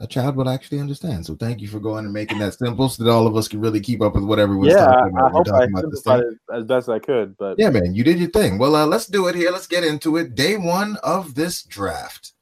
a 0.00 0.06
child 0.06 0.34
will 0.36 0.48
actually 0.48 0.80
understand. 0.80 1.24
So 1.24 1.36
thank 1.36 1.60
you 1.60 1.68
for 1.68 1.78
going 1.78 2.04
and 2.04 2.14
making 2.14 2.38
that 2.38 2.54
simple 2.54 2.88
so 2.88 3.04
that 3.04 3.10
all 3.10 3.26
of 3.26 3.36
us 3.36 3.46
can 3.46 3.60
really 3.60 3.78
keep 3.80 4.00
up 4.00 4.14
with 4.14 4.24
what 4.24 4.38
everyone's 4.38 4.72
yeah, 4.72 4.86
talking 4.86 5.16
I, 5.16 5.20
about. 5.20 5.26
I 5.26 5.30
hope 5.30 5.48
I 5.48 5.64
about 5.64 5.90
this 5.90 6.02
thing. 6.02 6.38
as 6.52 6.64
best 6.64 6.88
I 6.88 6.98
could, 6.98 7.36
but 7.36 7.56
Yeah, 7.58 7.70
man, 7.70 7.94
you 7.94 8.02
did 8.02 8.18
your 8.18 8.30
thing. 8.30 8.58
Well, 8.58 8.74
uh, 8.74 8.86
let's 8.86 9.06
do 9.06 9.28
it 9.28 9.34
here. 9.34 9.50
Let's 9.52 9.66
get 9.66 9.84
into 9.84 10.16
it. 10.16 10.34
Day 10.34 10.56
one 10.56 10.96
of 11.04 11.34
this 11.34 11.62
draft. 11.62 12.32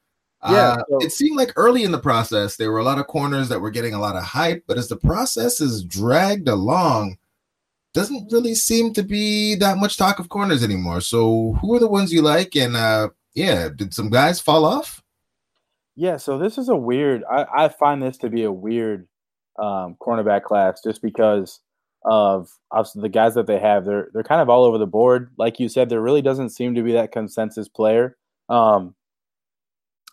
Yeah, 0.49 0.77
Uh, 0.79 0.83
so- 0.89 0.99
it 1.03 1.13
seemed 1.13 1.37
like 1.37 1.53
early 1.57 1.83
in 1.85 1.91
the 1.93 1.99
process 1.99 2.57
there 2.57 2.73
were 2.73 2.79
a 2.79 2.85
lot 2.85 2.99
of 2.99 3.09
corners 3.09 3.49
that 3.51 3.61
were 3.61 3.71
getting 3.71 3.95
a 3.95 4.01
lot 4.01 4.17
of 4.17 4.23
hype, 4.23 4.65
but 4.67 4.79
as 4.79 4.89
the 4.89 4.97
process 4.97 5.61
is 5.61 5.85
dragged 5.85 6.49
along, 6.49 7.19
doesn't 7.93 8.33
really 8.33 8.55
seem 8.55 8.93
to 8.95 9.03
be 9.03 9.55
that 9.57 9.77
much 9.77 9.97
talk 9.97 10.19
of 10.19 10.29
corners 10.29 10.63
anymore. 10.63 11.01
So, 11.01 11.59
who 11.61 11.75
are 11.75 11.81
the 11.81 11.89
ones 11.89 12.13
you 12.13 12.23
like? 12.23 12.55
And 12.57 12.77
uh, 12.77 13.11
yeah, 13.35 13.69
did 13.75 13.95
some 13.95 14.11
guys 14.11 14.41
fall 14.41 14.65
off? 14.65 15.03
Yeah, 15.97 16.17
so 16.17 16.39
this 16.39 16.57
is 16.57 16.69
a 16.69 16.77
weird. 16.77 17.25
I, 17.31 17.47
I 17.57 17.69
find 17.69 18.03
this 18.03 18.17
to 18.19 18.31
be 18.31 18.45
a 18.45 18.53
weird 18.53 19.09
um, 19.59 19.97
cornerback 20.01 20.45
class, 20.45 20.81
just 20.83 21.03
because 21.03 21.61
of, 22.05 22.49
the 22.95 23.11
guys 23.11 23.35
that 23.35 23.47
they 23.47 23.59
have. 23.59 23.85
They're 23.85 24.09
they're 24.13 24.23
kind 24.23 24.41
of 24.41 24.49
all 24.49 24.65
over 24.65 24.79
the 24.79 24.87
board. 24.87 25.33
Like 25.37 25.61
you 25.61 25.69
said, 25.69 25.89
there 25.89 26.01
really 26.01 26.23
doesn't 26.23 26.51
seem 26.51 26.75
to 26.77 26.83
be 26.83 26.93
that 26.93 27.13
consensus 27.13 27.69
player. 27.69 28.17
Um, 28.49 28.95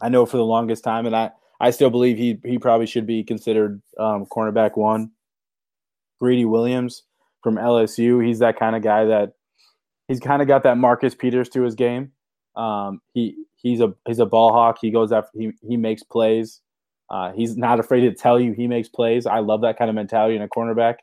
I 0.02 0.10
know 0.10 0.26
for 0.26 0.38
the 0.38 0.46
longest 0.46 0.84
time, 0.84 1.06
and 1.06 1.16
I 1.16 1.32
I 1.60 1.72
still 1.72 1.90
believe 1.90 2.18
he 2.18 2.40
he 2.44 2.58
probably 2.58 2.88
should 2.88 3.06
be 3.06 3.24
considered 3.24 3.82
um, 4.00 4.26
cornerback 4.26 4.78
one. 4.78 5.12
Greedy 6.20 6.46
Williams 6.46 7.04
from 7.48 7.56
LSU, 7.56 8.26
he's 8.26 8.40
that 8.40 8.60
kind 8.60 8.76
of 8.76 8.82
guy 8.82 9.06
that 9.06 9.32
he's 10.10 10.20
kind 10.20 10.42
of 10.42 10.50
got 10.50 10.64
that 10.64 10.78
Marcus 10.78 11.16
Peters 11.16 11.48
to 11.48 11.62
his 11.62 11.76
game. 11.76 12.12
Um, 12.58 13.00
he 13.14 13.38
he's 13.56 13.80
a 13.80 13.94
he's 14.06 14.20
a 14.20 14.26
ball 14.26 14.52
hawk. 14.52 14.80
He 14.82 14.92
goes 14.92 15.14
after 15.14 15.30
he 15.34 15.54
he 15.66 15.78
makes 15.78 16.04
plays. 16.04 16.60
Uh, 17.10 17.32
he's 17.32 17.56
not 17.56 17.80
afraid 17.80 18.02
to 18.02 18.12
tell 18.12 18.38
you 18.38 18.52
he 18.52 18.68
makes 18.68 18.90
plays. 18.90 19.26
I 19.26 19.40
love 19.40 19.62
that 19.62 19.78
kind 19.78 19.88
of 19.88 19.96
mentality 19.96 20.36
in 20.36 20.42
a 20.42 20.50
cornerback. 20.50 20.96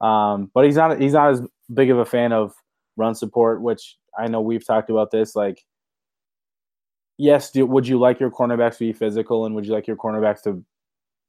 Um, 0.00 0.50
but 0.52 0.64
he's 0.64 0.74
not 0.74 1.00
he's 1.00 1.12
not 1.12 1.30
as 1.30 1.42
big 1.72 1.90
of 1.90 1.98
a 1.98 2.04
fan 2.04 2.32
of 2.32 2.52
run 2.96 3.14
support, 3.14 3.62
which 3.62 3.96
I 4.18 4.26
know 4.26 4.40
we've 4.40 4.66
talked 4.66 4.90
about 4.90 5.12
this. 5.12 5.36
Like, 5.36 5.64
yes, 7.18 7.52
do, 7.52 7.66
would 7.66 7.86
you 7.86 8.00
like 8.00 8.18
your 8.18 8.32
cornerbacks 8.32 8.78
to 8.78 8.86
be 8.86 8.92
physical, 8.92 9.46
and 9.46 9.54
would 9.54 9.64
you 9.64 9.72
like 9.72 9.86
your 9.86 9.96
cornerbacks 9.96 10.42
to 10.42 10.64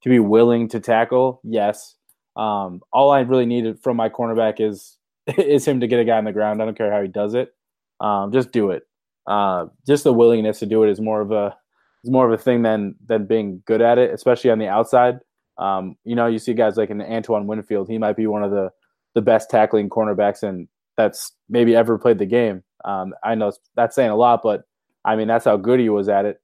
to 0.01 0.10
be 0.10 0.17
willing 0.17 0.67
to 0.69 0.79
tackle? 0.79 1.39
Yes. 1.43 1.98
Um, 2.36 2.82
all 2.92 3.12
I 3.12 3.22
really 3.22 3.46
needed 3.46 3.80
from 3.82 3.98
my 3.98 4.10
cornerback 4.10 4.56
is 4.60 4.98
is 5.38 5.65
him 5.68 5.80
to 5.80 5.88
get 5.88 6.00
a 6.00 6.06
guy 6.06 6.18
on 6.18 6.25
the 6.25 6.34
ground. 6.34 6.62
I 6.62 6.65
don't 6.65 6.77
care 6.77 6.92
how 6.92 7.01
he 7.01 7.08
does 7.08 7.34
it. 7.34 7.54
Um, 8.00 8.32
just 8.32 8.51
do 8.51 8.72
it. 8.72 8.84
Uh, 9.27 9.68
just 9.88 10.04
the 10.04 10.13
willingness 10.13 10.60
to 10.60 10.65
do 10.65 10.84
it 10.84 10.89
is 10.89 11.00
more 11.00 11.22
of 11.22 11.32
a 11.32 11.56
is 12.04 12.12
more 12.12 12.32
of 12.32 12.39
a 12.39 12.42
thing 12.42 12.62
than 12.62 12.96
than 13.06 13.25
being 13.25 13.63
good 13.65 13.82
at 13.82 13.98
it, 13.98 14.13
especially 14.13 14.51
on 14.51 14.60
the 14.60 14.68
outside. 14.68 15.20
Um, 15.58 15.96
you 16.04 16.15
know, 16.15 16.27
you 16.27 16.39
see 16.39 16.54
guys 16.54 16.77
like 16.77 16.89
an 16.89 17.01
Antoine 17.01 17.48
Winfield. 17.48 17.89
He 17.89 17.98
might 17.98 18.18
be 18.18 18.27
one 18.27 18.44
of 18.44 18.51
the 18.51 18.70
the 19.15 19.22
best 19.22 19.50
tackling 19.50 19.89
cornerbacks 19.89 20.44
and 20.44 20.68
that's 20.98 21.32
maybe 21.50 21.75
ever 21.75 21.98
played 21.98 22.20
the 22.20 22.25
game. 22.25 22.63
Um, 22.84 23.13
I 23.24 23.36
know 23.36 23.51
that's 23.75 23.96
saying 23.96 24.12
a 24.12 24.15
lot, 24.15 24.42
but 24.44 24.63
I 25.04 25.15
mean 25.15 25.27
that's 25.27 25.46
how 25.46 25.58
good 25.58 25.80
he 25.80 25.89
was 25.89 26.10
at 26.10 26.25
it. 26.25 26.42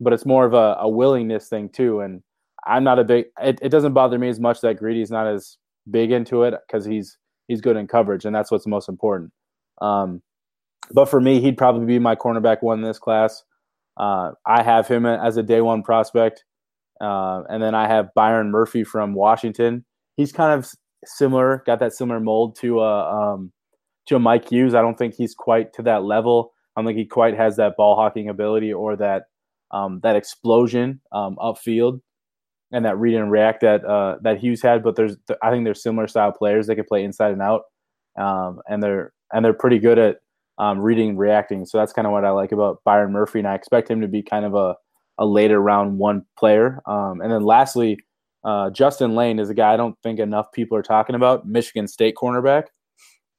But 0.00 0.12
it's 0.12 0.26
more 0.26 0.44
of 0.44 0.54
a, 0.54 0.76
a 0.80 0.88
willingness 0.88 1.48
thing 1.48 1.68
too. 1.68 2.00
And 2.00 2.22
I'm 2.68 2.84
not 2.84 2.98
a 2.98 3.04
big. 3.04 3.26
It, 3.40 3.58
it 3.62 3.70
doesn't 3.70 3.94
bother 3.94 4.18
me 4.18 4.28
as 4.28 4.38
much 4.38 4.60
that 4.60 4.76
Greedy's 4.76 5.10
not 5.10 5.26
as 5.26 5.56
big 5.90 6.12
into 6.12 6.42
it 6.42 6.54
because 6.66 6.84
he's 6.84 7.16
he's 7.48 7.60
good 7.60 7.76
in 7.76 7.86
coverage, 7.86 8.24
and 8.24 8.34
that's 8.34 8.50
what's 8.50 8.66
most 8.66 8.88
important. 8.88 9.32
Um, 9.80 10.22
but 10.92 11.06
for 11.06 11.20
me, 11.20 11.40
he'd 11.40 11.56
probably 11.56 11.86
be 11.86 11.98
my 11.98 12.14
cornerback 12.14 12.58
one 12.62 12.78
in 12.78 12.84
this 12.84 12.98
class. 12.98 13.42
Uh, 13.98 14.32
I 14.46 14.62
have 14.62 14.86
him 14.86 15.06
as 15.06 15.36
a 15.36 15.42
day 15.42 15.60
one 15.60 15.82
prospect, 15.82 16.44
uh, 17.00 17.42
and 17.48 17.62
then 17.62 17.74
I 17.74 17.88
have 17.88 18.14
Byron 18.14 18.50
Murphy 18.50 18.84
from 18.84 19.14
Washington. 19.14 19.84
He's 20.16 20.32
kind 20.32 20.58
of 20.58 20.70
similar, 21.04 21.62
got 21.66 21.80
that 21.80 21.94
similar 21.94 22.20
mold 22.20 22.56
to 22.60 22.80
uh, 22.80 23.34
um, 23.34 23.52
to 24.06 24.16
a 24.16 24.18
Mike 24.18 24.50
Hughes. 24.50 24.74
I 24.74 24.82
don't 24.82 24.96
think 24.98 25.14
he's 25.14 25.34
quite 25.34 25.72
to 25.74 25.82
that 25.82 26.04
level. 26.04 26.52
I 26.76 26.80
don't 26.80 26.86
think 26.86 26.98
he 26.98 27.06
quite 27.06 27.36
has 27.36 27.56
that 27.56 27.76
ball 27.76 27.96
hawking 27.96 28.28
ability 28.28 28.72
or 28.72 28.96
that 28.96 29.24
um, 29.70 30.00
that 30.02 30.16
explosion 30.16 31.00
um, 31.12 31.36
upfield 31.40 32.00
and 32.72 32.84
that 32.84 32.98
read 32.98 33.14
and 33.14 33.30
react 33.30 33.60
that 33.62 33.84
uh, 33.84 34.16
that 34.22 34.38
Hughes 34.38 34.62
had. 34.62 34.82
But 34.82 34.96
there's 34.96 35.16
I 35.42 35.50
think 35.50 35.64
they're 35.64 35.74
similar 35.74 36.06
style 36.08 36.32
players. 36.32 36.66
They 36.66 36.74
can 36.74 36.84
play 36.84 37.04
inside 37.04 37.32
and 37.32 37.42
out, 37.42 37.62
um, 38.18 38.60
and 38.68 38.82
they're 38.82 39.12
and 39.32 39.44
they're 39.44 39.54
pretty 39.54 39.78
good 39.78 39.98
at 39.98 40.18
um, 40.58 40.80
reading 40.80 41.10
and 41.10 41.18
reacting. 41.18 41.66
So 41.66 41.78
that's 41.78 41.92
kind 41.92 42.06
of 42.06 42.12
what 42.12 42.24
I 42.24 42.30
like 42.30 42.52
about 42.52 42.82
Byron 42.84 43.12
Murphy, 43.12 43.38
and 43.38 43.48
I 43.48 43.54
expect 43.54 43.90
him 43.90 44.00
to 44.00 44.08
be 44.08 44.22
kind 44.22 44.44
of 44.44 44.54
a 44.54 44.76
a 45.18 45.26
later 45.26 45.60
round 45.60 45.98
one 45.98 46.24
player. 46.38 46.80
Um, 46.86 47.20
and 47.20 47.32
then 47.32 47.42
lastly, 47.42 47.98
uh, 48.44 48.70
Justin 48.70 49.14
Layne 49.14 49.38
is 49.38 49.50
a 49.50 49.54
guy 49.54 49.74
I 49.74 49.76
don't 49.76 49.96
think 50.02 50.20
enough 50.20 50.52
people 50.52 50.78
are 50.78 50.82
talking 50.82 51.16
about. 51.16 51.46
Michigan 51.46 51.88
State 51.88 52.14
cornerback, 52.14 52.64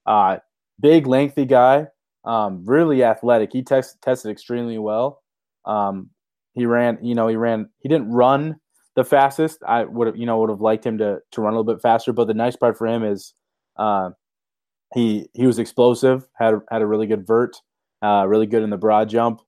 uh, 0.05 0.37
big 0.81 1.07
lengthy 1.07 1.45
guy, 1.45 1.87
um, 2.25 2.63
really 2.65 3.03
athletic. 3.03 3.51
He 3.53 3.63
test, 3.63 4.01
tested 4.01 4.31
extremely 4.31 4.77
well. 4.77 5.21
Um, 5.65 6.09
he 6.53 6.65
ran, 6.65 6.97
you 7.01 7.15
know, 7.15 7.27
he 7.27 7.35
ran. 7.35 7.69
He 7.79 7.87
didn't 7.87 8.11
run 8.11 8.59
the 8.95 9.03
fastest. 9.03 9.59
I 9.67 9.83
would 9.83 10.07
have, 10.07 10.17
you 10.17 10.25
know, 10.25 10.39
would 10.39 10.49
have 10.49 10.61
liked 10.61 10.85
him 10.85 10.97
to 10.99 11.19
to 11.31 11.41
run 11.41 11.53
a 11.53 11.57
little 11.57 11.73
bit 11.73 11.81
faster. 11.81 12.13
But 12.13 12.27
the 12.27 12.33
nice 12.33 12.55
part 12.55 12.77
for 12.77 12.87
him 12.87 13.03
is 13.03 13.33
uh, 13.77 14.11
he 14.93 15.29
he 15.33 15.47
was 15.47 15.59
explosive. 15.59 16.27
had 16.35 16.55
had 16.69 16.81
a 16.81 16.87
really 16.87 17.07
good 17.07 17.25
vert, 17.25 17.57
uh, 18.01 18.25
really 18.27 18.47
good 18.47 18.63
in 18.63 18.69
the 18.69 18.77
broad 18.77 19.09
jump, 19.09 19.41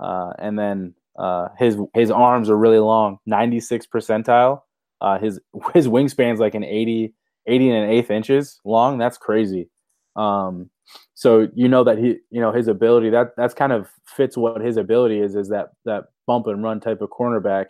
uh, 0.00 0.32
and 0.38 0.58
then 0.58 0.94
uh, 1.18 1.48
his 1.58 1.76
his 1.94 2.10
arms 2.10 2.50
are 2.50 2.56
really 2.56 2.78
long, 2.78 3.18
ninety 3.26 3.60
six 3.60 3.86
percentile. 3.86 4.62
Uh, 5.00 5.18
his 5.18 5.40
his 5.74 5.88
wingspan's 5.88 6.40
like 6.40 6.54
an 6.54 6.64
80, 6.64 7.12
80 7.46 7.70
and 7.70 7.84
an 7.84 7.90
eighth 7.90 8.10
inches 8.10 8.60
long. 8.64 8.98
That's 8.98 9.18
crazy. 9.18 9.70
Um, 10.16 10.70
so 11.14 11.48
you 11.54 11.68
know 11.68 11.84
that 11.84 11.98
he, 11.98 12.18
you 12.30 12.40
know, 12.40 12.52
his 12.52 12.68
ability 12.68 13.10
that 13.10 13.34
that's 13.36 13.54
kind 13.54 13.72
of 13.72 13.88
fits 14.06 14.36
what 14.36 14.60
his 14.60 14.76
ability 14.76 15.20
is 15.20 15.34
is 15.34 15.48
that 15.48 15.70
that 15.84 16.04
bump 16.26 16.46
and 16.46 16.62
run 16.62 16.80
type 16.80 17.02
of 17.02 17.10
cornerback, 17.10 17.66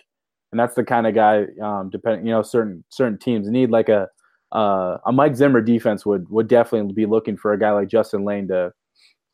and 0.56 0.60
that's 0.62 0.74
the 0.74 0.84
kind 0.84 1.06
of 1.06 1.14
guy. 1.14 1.44
Um, 1.62 1.90
depending, 1.90 2.24
you 2.26 2.32
know, 2.32 2.40
certain 2.40 2.82
certain 2.88 3.18
teams 3.18 3.46
need 3.50 3.68
like 3.68 3.90
a 3.90 4.08
uh, 4.52 4.96
a 5.04 5.12
Mike 5.12 5.36
Zimmer 5.36 5.60
defense 5.60 6.06
would 6.06 6.26
would 6.30 6.48
definitely 6.48 6.94
be 6.94 7.04
looking 7.04 7.36
for 7.36 7.52
a 7.52 7.58
guy 7.58 7.72
like 7.72 7.88
Justin 7.88 8.24
Layne 8.24 8.48
to 8.48 8.72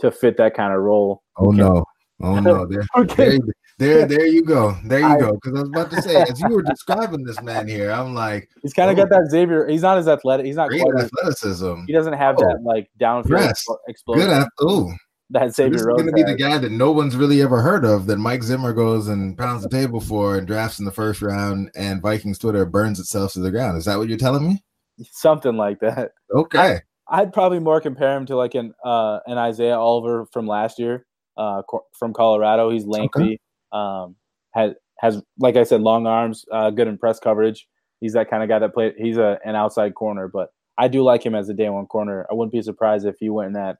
to 0.00 0.10
fit 0.10 0.36
that 0.38 0.54
kind 0.56 0.72
of 0.74 0.80
role. 0.80 1.22
Oh 1.36 1.50
no. 1.52 1.84
Oh 2.20 2.40
no, 2.40 2.66
there, 2.70 2.82
Okay. 2.96 3.38
there, 3.38 3.38
there, 3.78 4.06
there 4.06 4.26
you 4.26 4.42
go. 4.42 4.76
There 4.84 4.98
you 4.98 5.06
I- 5.06 5.18
go. 5.20 5.34
Because 5.34 5.58
I 5.58 5.60
was 5.60 5.68
about 5.68 5.90
to 5.92 6.02
say, 6.02 6.16
as 6.22 6.40
you 6.40 6.48
were 6.48 6.62
describing 6.62 7.22
this 7.22 7.40
man 7.40 7.68
here, 7.68 7.92
I'm 7.92 8.14
like, 8.14 8.48
He's 8.62 8.72
kind 8.72 8.90
of 8.90 8.96
got 8.96 9.08
that 9.10 9.28
Xavier. 9.30 9.68
He's 9.68 9.82
not 9.82 9.98
as 9.98 10.08
athletic. 10.08 10.44
He's 10.46 10.56
not 10.56 10.70
great 10.70 10.82
quite. 10.82 11.04
As, 11.04 11.04
athleticism. 11.04 11.84
he 11.86 11.92
doesn't 11.92 12.14
have 12.14 12.34
Oh, 12.40 12.48
that 12.48 12.62
like 12.64 12.90
downfield 13.00 13.38
yes. 13.40 13.64
explosion 13.86 14.28
Good 14.28 14.46
oh, 14.60 14.92
that 15.32 15.54
Xavier 15.54 15.72
this 15.72 15.80
is 15.82 15.86
going 15.86 16.06
to 16.06 16.12
be 16.12 16.22
the 16.22 16.36
guy 16.36 16.58
that 16.58 16.72
no 16.72 16.92
one's 16.92 17.16
really 17.16 17.42
ever 17.42 17.60
heard 17.60 17.84
of. 17.84 18.06
That 18.06 18.18
Mike 18.18 18.42
Zimmer 18.42 18.72
goes 18.72 19.08
and 19.08 19.36
pounds 19.36 19.62
the 19.62 19.68
table 19.68 20.00
for 20.00 20.36
and 20.36 20.46
drafts 20.46 20.78
in 20.78 20.84
the 20.84 20.92
first 20.92 21.20
round, 21.20 21.70
and 21.74 22.00
Vikings 22.00 22.38
Twitter 22.38 22.64
burns 22.64 23.00
itself 23.00 23.32
to 23.32 23.40
the 23.40 23.50
ground. 23.50 23.76
Is 23.76 23.84
that 23.86 23.98
what 23.98 24.08
you're 24.08 24.18
telling 24.18 24.46
me? 24.46 24.62
something 25.10 25.56
like 25.56 25.80
that. 25.80 26.12
Okay. 26.34 26.80
I'd 27.08 27.32
probably 27.32 27.58
more 27.58 27.80
compare 27.80 28.16
him 28.16 28.26
to 28.26 28.36
like 28.36 28.54
an 28.54 28.72
uh, 28.84 29.18
an 29.26 29.38
Isaiah 29.38 29.78
Oliver 29.78 30.26
from 30.32 30.46
last 30.46 30.78
year, 30.78 31.04
uh, 31.36 31.62
co- 31.68 31.86
from 31.98 32.12
Colorado. 32.12 32.70
He's 32.70 32.86
lengthy, 32.86 33.40
um, 33.72 34.16
has 34.52 34.72
has 34.98 35.22
like 35.38 35.56
I 35.56 35.64
said, 35.64 35.82
long 35.82 36.06
arms, 36.06 36.44
uh, 36.52 36.70
good 36.70 36.88
in 36.88 36.96
press 36.96 37.18
coverage. 37.18 37.66
He's 38.00 38.14
that 38.14 38.30
kind 38.30 38.42
of 38.42 38.48
guy 38.48 38.60
that 38.60 38.72
play. 38.72 38.94
He's 38.96 39.18
a 39.18 39.38
an 39.44 39.56
outside 39.56 39.94
corner, 39.94 40.28
but 40.28 40.50
I 40.78 40.88
do 40.88 41.02
like 41.02 41.24
him 41.24 41.34
as 41.34 41.48
a 41.48 41.54
day 41.54 41.68
one 41.68 41.86
corner. 41.86 42.26
I 42.30 42.34
wouldn't 42.34 42.52
be 42.52 42.62
surprised 42.62 43.04
if 43.04 43.16
he 43.18 43.28
went 43.28 43.48
in 43.48 43.52
that 43.54 43.76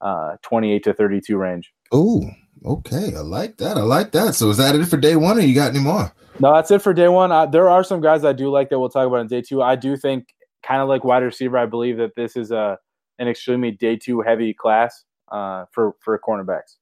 uh, 0.00 0.36
twenty 0.42 0.72
eight 0.72 0.84
to 0.84 0.92
thirty 0.94 1.20
two 1.20 1.36
range. 1.36 1.72
Oh, 1.92 2.22
Okay, 2.66 3.14
I 3.14 3.20
like 3.20 3.58
that. 3.58 3.76
I 3.76 3.82
like 3.82 4.12
that. 4.12 4.34
So 4.34 4.48
is 4.48 4.56
that 4.56 4.74
it 4.74 4.86
for 4.86 4.96
day 4.96 5.16
one, 5.16 5.36
or 5.36 5.42
you 5.42 5.54
got 5.54 5.70
any 5.70 5.80
more? 5.80 6.10
No, 6.40 6.54
that's 6.54 6.70
it 6.70 6.80
for 6.80 6.94
day 6.94 7.08
one. 7.08 7.30
I, 7.30 7.44
there 7.44 7.68
are 7.68 7.84
some 7.84 8.00
guys 8.00 8.24
I 8.24 8.32
do 8.32 8.48
like 8.48 8.70
that 8.70 8.78
we'll 8.78 8.88
talk 8.88 9.06
about 9.06 9.20
in 9.20 9.26
day 9.26 9.42
two. 9.42 9.60
I 9.60 9.76
do 9.76 9.96
think, 9.98 10.28
kind 10.62 10.80
of 10.80 10.88
like 10.88 11.04
wide 11.04 11.22
receiver, 11.22 11.58
I 11.58 11.66
believe 11.66 11.98
that 11.98 12.14
this 12.16 12.36
is 12.36 12.50
a 12.52 12.78
an 13.18 13.28
extremely 13.28 13.70
day 13.70 13.96
two 13.96 14.22
heavy 14.22 14.54
class 14.54 15.04
uh, 15.30 15.66
for 15.72 15.94
for 16.00 16.18
cornerbacks. 16.18 16.76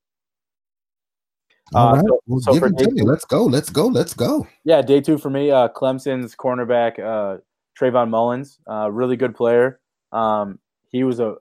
All 1.75 1.89
Uh, 1.89 1.93
right. 1.97 2.05
so- 2.07 2.21
well, 2.27 2.41
so 2.41 2.53
give 2.53 2.61
for 2.61 2.67
it 2.69 2.79
to 2.79 2.85
day 2.85 2.91
me. 2.93 3.01
two- 3.01 3.07
Let's 3.07 3.25
go. 3.25 3.45
Let's 3.45 3.71
go. 3.71 3.87
Let's 3.89 4.15
go. 4.15 4.47
Yeah, 4.65 4.83
day 4.83 5.01
two 5.01 5.19
for 5.19 5.31
me. 5.31 5.51
Uh, 5.51 5.69
Clemson's 5.69 6.37
cornerback 6.37 6.99
uh, 7.01 7.39
Trayvon 7.79 8.09
Mullen, 8.11 8.45
uh, 8.71 8.91
really 8.91 9.17
good 9.17 9.35
player. 9.35 9.81
Um, 10.13 10.59
he 10.91 11.03
was 11.05 11.19
a 11.21 11.37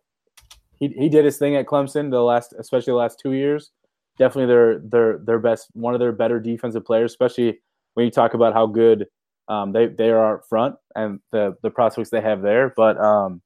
he, 0.81 0.87
he 0.97 1.09
did 1.09 1.23
his 1.23 1.37
thing 1.37 1.55
at 1.55 1.67
Clemson 1.67 2.09
the 2.09 2.21
last, 2.21 2.53
especially 2.59 2.91
the 2.91 2.97
last 2.97 3.19
two 3.19 3.33
years. 3.33 3.71
Definitely 4.17 4.47
their 4.47 4.79
their 4.79 5.17
their 5.19 5.39
best, 5.39 5.67
one 5.73 5.93
of 5.93 5.99
their 5.99 6.11
better 6.11 6.39
defensive 6.39 6.83
players, 6.83 7.11
especially 7.11 7.61
when 7.93 8.05
you 8.05 8.11
talk 8.11 8.33
about 8.33 8.53
how 8.53 8.65
good 8.65 9.05
um, 9.47 9.71
they 9.71 9.87
they 9.87 10.09
are 10.09 10.37
up 10.37 10.41
front 10.49 10.75
and 10.95 11.19
the 11.31 11.55
the 11.61 11.69
prospects 11.69 12.09
they 12.09 12.19
have 12.19 12.41
there. 12.41 12.73
But 12.75 12.97
um, 12.97 13.41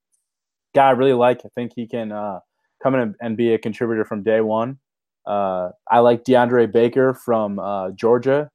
guy 0.74 0.88
I 0.88 0.92
really 0.92 1.14
like. 1.14 1.42
I 1.46 1.50
think 1.54 1.74
he 1.76 1.88
can 1.88 2.12
uh, 2.12 2.40
come 2.82 2.96
in 2.96 3.16
and, 3.20 3.36
be 3.36 3.54
a 3.54 3.58
contributor 3.58 4.06
from 4.06 4.24
day 4.24 4.42
one. 4.42 4.80
Uh, 5.28 5.70
I 5.92 6.00
like 6.00 6.24
DeAndre 6.24 6.72
Baker 6.72 7.14
from 7.14 7.60
uh, 7.60 7.92
Georgia. 7.92 8.50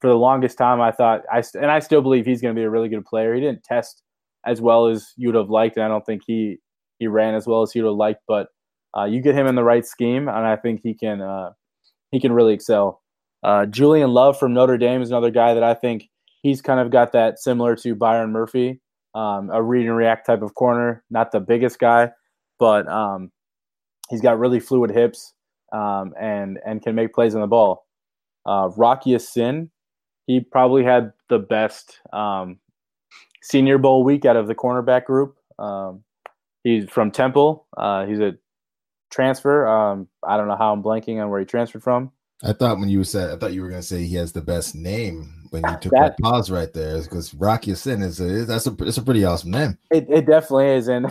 For 0.00 0.08
the 0.08 0.14
longest 0.14 0.58
time, 0.58 0.80
I 0.80 0.92
thought 0.92 1.22
I 1.32 1.40
st- 1.40 1.62
and 1.62 1.70
I 1.70 1.78
still 1.78 2.02
believe 2.02 2.26
he's 2.26 2.42
going 2.42 2.54
to 2.54 2.58
be 2.58 2.64
a 2.64 2.70
really 2.70 2.90
good 2.90 3.06
player. 3.06 3.34
He 3.34 3.40
didn't 3.40 3.64
test 3.64 4.02
as 4.44 4.60
well 4.60 4.86
as 4.88 5.12
you'd 5.16 5.34
have 5.34 5.48
liked, 5.48 5.76
and 5.76 5.84
I 5.84 5.88
don't 5.88 6.04
think 6.04 6.22
he 6.26 6.58
he 6.98 7.06
ran 7.06 7.34
as 7.34 7.46
well 7.46 7.62
as 7.62 7.72
he 7.72 7.80
would 7.80 7.88
have 7.88 7.96
liked. 7.96 8.22
But 8.26 8.48
uh, 8.96 9.04
you 9.04 9.20
get 9.20 9.34
him 9.34 9.46
in 9.46 9.54
the 9.54 9.64
right 9.64 9.84
scheme, 9.84 10.28
and 10.28 10.46
I 10.46 10.56
think 10.56 10.80
he 10.82 10.94
can 10.94 11.20
uh, 11.20 11.52
he 12.10 12.20
can 12.20 12.32
really 12.32 12.54
excel. 12.54 13.02
Uh, 13.42 13.66
Julian 13.66 14.10
Love 14.10 14.38
from 14.38 14.54
Notre 14.54 14.78
Dame 14.78 15.02
is 15.02 15.10
another 15.10 15.30
guy 15.30 15.54
that 15.54 15.62
I 15.62 15.74
think 15.74 16.08
he's 16.42 16.62
kind 16.62 16.80
of 16.80 16.90
got 16.90 17.12
that 17.12 17.38
similar 17.38 17.76
to 17.76 17.94
Byron 17.94 18.32
Murphy, 18.32 18.80
um, 19.14 19.50
a 19.50 19.62
read 19.62 19.86
and 19.86 19.96
react 19.96 20.26
type 20.26 20.42
of 20.42 20.54
corner. 20.54 21.04
Not 21.10 21.32
the 21.32 21.40
biggest 21.40 21.78
guy, 21.78 22.10
but 22.58 22.88
um, 22.88 23.30
he's 24.08 24.20
got 24.20 24.38
really 24.38 24.60
fluid 24.60 24.90
hips 24.90 25.34
um, 25.72 26.14
and 26.18 26.58
and 26.64 26.82
can 26.82 26.94
make 26.94 27.12
plays 27.12 27.34
on 27.34 27.40
the 27.40 27.46
ball. 27.46 27.86
Uh, 28.46 28.70
Rock 28.76 29.06
Ya-Sin, 29.06 29.70
he 30.26 30.40
probably 30.40 30.84
had 30.84 31.12
the 31.28 31.38
best 31.38 31.98
um, 32.12 32.58
Senior 33.42 33.78
Bowl 33.78 34.04
week 34.04 34.24
out 34.24 34.36
of 34.36 34.46
the 34.46 34.54
cornerback 34.54 35.04
group. 35.04 35.36
Um, 35.58 36.04
he's 36.66 36.90
from 36.90 37.10
Temple. 37.10 37.66
Uh, 37.76 38.06
he's 38.06 38.18
a 38.18 38.34
transfer. 39.10 39.66
Um, 39.66 40.08
I 40.26 40.36
don't 40.36 40.48
know 40.48 40.56
how 40.56 40.72
I'm 40.72 40.82
blanking 40.82 41.22
on 41.22 41.30
where 41.30 41.38
he 41.38 41.46
transferred 41.46 41.82
from. 41.84 42.10
I 42.42 42.52
thought 42.52 42.78
when 42.78 42.88
you 42.88 43.02
said, 43.04 43.30
I 43.30 43.36
thought 43.36 43.54
you 43.54 43.62
were 43.62 43.68
going 43.70 43.80
to 43.80 43.86
say 43.86 44.04
he 44.04 44.16
has 44.16 44.32
the 44.32 44.42
best 44.42 44.74
name 44.74 45.32
when 45.50 45.62
you 45.62 45.76
took 45.80 45.92
That- 45.92 46.16
that, 46.16 46.18
pause 46.18 46.50
right 46.50 46.70
there, 46.72 47.00
because 47.00 47.32
Rock 47.34 47.66
Ya-Sin 47.66 48.02
is 48.02 48.20
a, 48.20 48.44
that's 48.44 48.66
a 48.66 48.76
it's 48.80 48.98
a 48.98 49.02
pretty 49.02 49.24
awesome 49.24 49.52
name. 49.52 49.78
It, 49.90 50.06
it 50.10 50.26
definitely 50.26 50.70
is, 50.70 50.88
and 50.88 51.06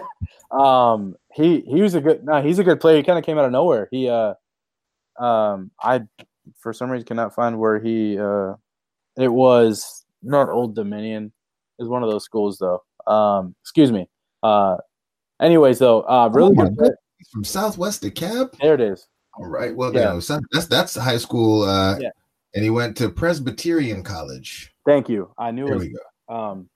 um, 0.50 1.16
he 1.32 1.60
he 1.60 1.80
was 1.80 1.94
a 1.94 2.00
good. 2.00 2.24
No, 2.24 2.42
he's 2.42 2.58
a 2.58 2.64
good 2.64 2.80
player. 2.80 2.96
He 2.98 3.02
kind 3.02 3.18
of 3.18 3.24
came 3.24 3.38
out 3.38 3.44
of 3.46 3.52
nowhere. 3.52 3.88
He 3.90 4.08
uh, 4.08 4.34
um, 5.18 5.70
I 5.80 6.02
for 6.58 6.72
some 6.72 6.90
reason 6.90 7.06
cannot 7.06 7.34
find 7.34 7.58
where 7.58 7.78
he 7.78 8.18
uh, 8.18 8.54
it 9.16 9.32
was 9.32 10.04
not 10.22 10.50
Old 10.50 10.74
Dominion. 10.74 11.32
Was 11.78 11.88
one 11.88 12.02
of 12.02 12.10
those 12.10 12.24
schools 12.24 12.58
though. 12.58 12.82
Um, 13.10 13.54
excuse 13.62 13.92
me. 13.92 14.08
Uh, 14.42 14.76
anyways 15.40 15.78
though, 15.78 16.02
uh, 16.02 16.28
really 16.32 16.54
Oh 16.58 16.68
good. 16.70 16.94
from 17.32 17.44
Southwest 17.44 18.02
DeKalb. 18.02 18.56
There 18.60 18.74
it 18.74 18.80
is. 18.80 19.08
All 19.34 19.46
right. 19.46 19.74
Well, 19.74 19.92
Yeah. 19.94 20.14
you 20.14 20.20
know, 20.20 20.38
that's 20.52 20.66
that's 20.66 20.94
high 20.96 21.16
school. 21.18 21.62
Uh, 21.62 21.98
Yeah. 22.00 22.10
And 22.54 22.64
he 22.64 22.70
went 22.70 22.96
to 22.96 23.10
Presbyterian 23.10 24.02
College. 24.02 24.74
Thank 24.86 25.08
you. 25.08 25.30
I 25.36 25.50
knew 25.50 25.66
it 25.68 25.74
was 25.74 25.82
we 25.84 25.94
go. 26.28 26.34
um, 26.34 26.68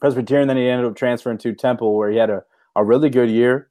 Presbyterian. 0.00 0.48
Then 0.48 0.56
he 0.56 0.66
ended 0.68 0.86
up 0.86 0.96
transferring 0.96 1.38
to 1.38 1.54
Temple, 1.54 1.94
where 1.96 2.10
he 2.10 2.16
had 2.16 2.30
a, 2.30 2.42
a 2.76 2.82
really 2.84 3.10
good 3.10 3.28
year. 3.30 3.68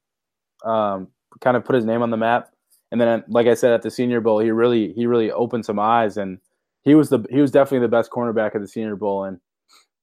Um, 0.64 1.08
kind 1.40 1.56
of 1.56 1.64
put 1.64 1.74
his 1.74 1.84
name 1.84 2.02
on 2.02 2.10
the 2.10 2.16
map, 2.16 2.50
and 2.92 3.00
then, 3.00 3.24
like 3.28 3.46
I 3.46 3.54
said, 3.54 3.72
at 3.72 3.82
the 3.82 3.90
Senior 3.90 4.20
Bowl, 4.20 4.38
he 4.38 4.50
really 4.50 4.92
he 4.92 5.06
really 5.06 5.32
opened 5.32 5.64
some 5.64 5.78
eyes, 5.80 6.16
and 6.16 6.38
he 6.82 6.94
was 6.94 7.08
the 7.08 7.24
he 7.30 7.40
was 7.40 7.50
definitely 7.50 7.84
the 7.86 7.90
best 7.90 8.10
cornerback 8.10 8.54
at 8.54 8.60
the 8.60 8.68
Senior 8.68 8.94
Bowl, 8.96 9.24
and 9.24 9.40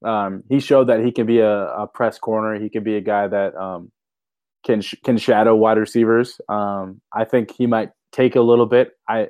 um, 0.04 0.42
he 0.48 0.60
showed 0.60 0.88
that 0.88 1.04
he 1.04 1.10
can 1.12 1.26
be 1.26 1.40
a, 1.40 1.66
a 1.68 1.86
press 1.86 2.18
corner. 2.18 2.60
He 2.60 2.68
can 2.68 2.84
be 2.84 2.96
a 2.96 3.00
guy 3.00 3.26
that 3.26 3.54
um, 3.56 3.90
can 4.64 4.80
sh- 4.80 4.94
can 5.04 5.18
shadow 5.18 5.54
wide 5.56 5.78
receivers. 5.78 6.40
Um, 6.48 7.00
I 7.12 7.24
think 7.24 7.50
he 7.50 7.66
might 7.66 7.90
take 8.12 8.36
a 8.36 8.40
little 8.40 8.66
bit. 8.66 8.92
I 9.08 9.28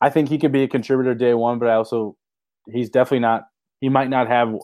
I 0.00 0.10
think 0.10 0.28
he 0.28 0.38
could 0.38 0.52
be 0.52 0.62
a 0.62 0.68
contributor 0.68 1.14
day 1.14 1.34
one, 1.34 1.58
but 1.58 1.68
I 1.68 1.74
also 1.74 2.16
he's 2.70 2.90
definitely 2.90 3.20
not. 3.20 3.44
He 3.80 3.88
might 3.88 4.08
not 4.08 4.28
have 4.28 4.54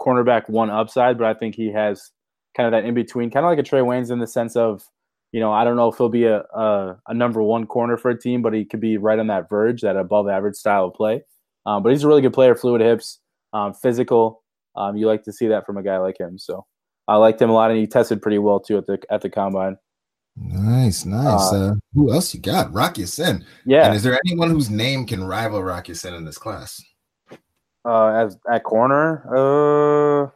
cornerback 0.00 0.48
one 0.48 0.70
upside, 0.70 1.18
but 1.18 1.26
I 1.26 1.34
think 1.34 1.54
he 1.54 1.72
has 1.72 2.10
kind 2.56 2.66
of 2.66 2.72
that 2.72 2.86
in 2.86 2.94
between, 2.94 3.30
kind 3.30 3.46
of 3.46 3.50
like 3.50 3.58
a 3.58 3.62
Trae 3.62 3.84
Waynes 3.84 4.10
in 4.10 4.18
the 4.18 4.26
sense 4.26 4.56
of, 4.56 4.82
you 5.30 5.40
know, 5.40 5.52
I 5.52 5.64
don't 5.64 5.76
know 5.76 5.88
if 5.88 5.96
he'll 5.96 6.08
be 6.08 6.24
a, 6.24 6.40
a 6.40 6.96
a 7.08 7.14
number 7.14 7.42
one 7.42 7.66
corner 7.66 7.96
for 7.96 8.10
a 8.10 8.18
team, 8.18 8.42
but 8.42 8.52
he 8.52 8.64
could 8.64 8.80
be 8.80 8.98
right 8.98 9.18
on 9.18 9.28
that 9.28 9.48
verge, 9.48 9.82
that 9.82 9.96
above 9.96 10.28
average 10.28 10.56
style 10.56 10.86
of 10.86 10.94
play. 10.94 11.22
Um, 11.66 11.82
but 11.82 11.90
he's 11.90 12.04
a 12.04 12.08
really 12.08 12.22
good 12.22 12.32
player, 12.32 12.54
fluid 12.54 12.80
hips, 12.80 13.20
um, 13.52 13.72
physical. 13.72 14.41
Um, 14.74 14.96
you 14.96 15.06
like 15.06 15.22
to 15.24 15.32
see 15.32 15.48
that 15.48 15.66
from 15.66 15.76
a 15.76 15.82
guy 15.82 15.98
like 15.98 16.18
him. 16.18 16.38
So 16.38 16.64
I 17.08 17.16
liked 17.16 17.40
him 17.40 17.50
a 17.50 17.52
lot, 17.52 17.70
and 17.70 17.78
he 17.80 17.86
tested 17.86 18.22
pretty 18.22 18.38
well 18.38 18.60
too 18.60 18.78
at 18.78 18.86
the 18.86 18.98
at 19.10 19.20
the 19.22 19.30
combine. 19.30 19.76
Nice, 20.36 21.04
nice. 21.04 21.52
Uh, 21.52 21.74
who 21.92 22.10
else 22.10 22.32
you 22.32 22.40
got? 22.40 22.72
Rock 22.72 22.96
Ya-Sin. 22.96 23.44
Yeah, 23.66 23.84
And 23.86 23.94
is 23.94 24.02
there 24.02 24.18
anyone 24.26 24.48
whose 24.48 24.70
name 24.70 25.04
can 25.06 25.22
rival 25.22 25.62
Rock 25.62 25.88
Ya-Sin 25.88 26.14
in 26.14 26.24
this 26.24 26.38
class? 26.38 26.82
uh, 27.84 28.06
as 28.14 28.38
at 28.50 28.62
corner, 28.64 29.26
uh, 30.24 30.30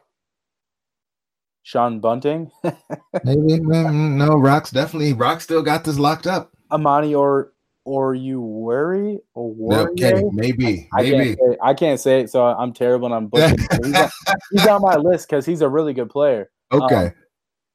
Sean 1.63 1.99
Bunting, 1.99 2.51
Maybe. 2.63 3.57
Mm, 3.59 4.13
no, 4.17 4.37
Rock's 4.37 4.71
definitely. 4.71 5.13
Rock 5.13 5.41
still 5.41 5.63
got 5.63 5.83
this 5.83 5.97
locked 5.97 6.27
up. 6.27 6.51
Amani, 6.71 7.15
or 7.15 7.53
or 7.87 8.13
you 8.13 8.41
worry 8.41 9.17
or 9.33 9.73
Okay, 9.91 10.21
maybe, 10.33 10.89
I 10.93 11.03
maybe. 11.03 11.35
can't, 11.35 11.37
say, 11.39 11.57
I 11.63 11.73
can't 11.73 11.99
say 12.01 12.19
it, 12.19 12.29
so 12.29 12.43
I'm 12.43 12.73
terrible 12.73 13.05
and 13.05 13.15
I'm 13.15 13.29
it. 13.33 13.85
he's, 13.85 13.95
on, 13.95 14.09
he's 14.51 14.67
on 14.67 14.81
my 14.81 14.97
list 14.97 15.29
because 15.29 15.45
he's 15.45 15.61
a 15.61 15.69
really 15.69 15.93
good 15.93 16.09
player. 16.09 16.51
Okay. 16.73 17.13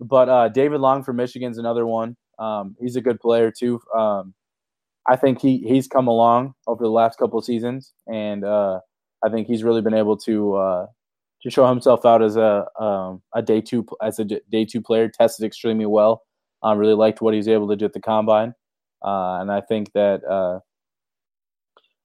But 0.00 0.28
uh, 0.28 0.48
David 0.50 0.82
Long 0.82 1.02
from 1.02 1.16
Michigan's 1.16 1.56
another 1.56 1.86
one. 1.86 2.16
Um, 2.38 2.76
he's 2.78 2.94
a 2.96 3.00
good 3.00 3.20
player 3.20 3.50
too. 3.50 3.80
Um, 3.96 4.34
I 5.08 5.16
think 5.16 5.40
he 5.40 5.64
he's 5.66 5.88
come 5.88 6.08
along 6.08 6.52
over 6.66 6.84
the 6.84 6.90
last 6.90 7.18
couple 7.18 7.38
of 7.38 7.46
seasons, 7.46 7.94
and 8.06 8.44
uh, 8.44 8.80
I 9.24 9.30
think 9.30 9.46
he's 9.46 9.64
really 9.64 9.80
been 9.80 9.94
able 9.94 10.18
to 10.18 10.54
uh, 10.56 10.86
to 11.42 11.50
show 11.50 11.66
himself 11.66 12.04
out 12.04 12.22
as 12.22 12.36
a 12.36 12.66
um, 12.78 13.22
a 13.34 13.40
day 13.40 13.62
two 13.62 13.86
as 14.02 14.18
a 14.18 14.24
day 14.24 14.66
two 14.66 14.82
player. 14.82 15.08
Tested 15.08 15.46
extremely 15.46 15.86
well. 15.86 16.22
I 16.62 16.74
really 16.74 16.94
liked 16.94 17.22
what 17.22 17.32
he 17.32 17.38
was 17.38 17.48
able 17.48 17.68
to 17.68 17.76
do 17.76 17.86
at 17.86 17.94
the 17.94 18.00
combine, 18.00 18.54
uh, 19.04 19.38
and 19.40 19.50
I 19.50 19.60
think 19.60 19.92
that 19.92 20.24
uh, 20.24 20.60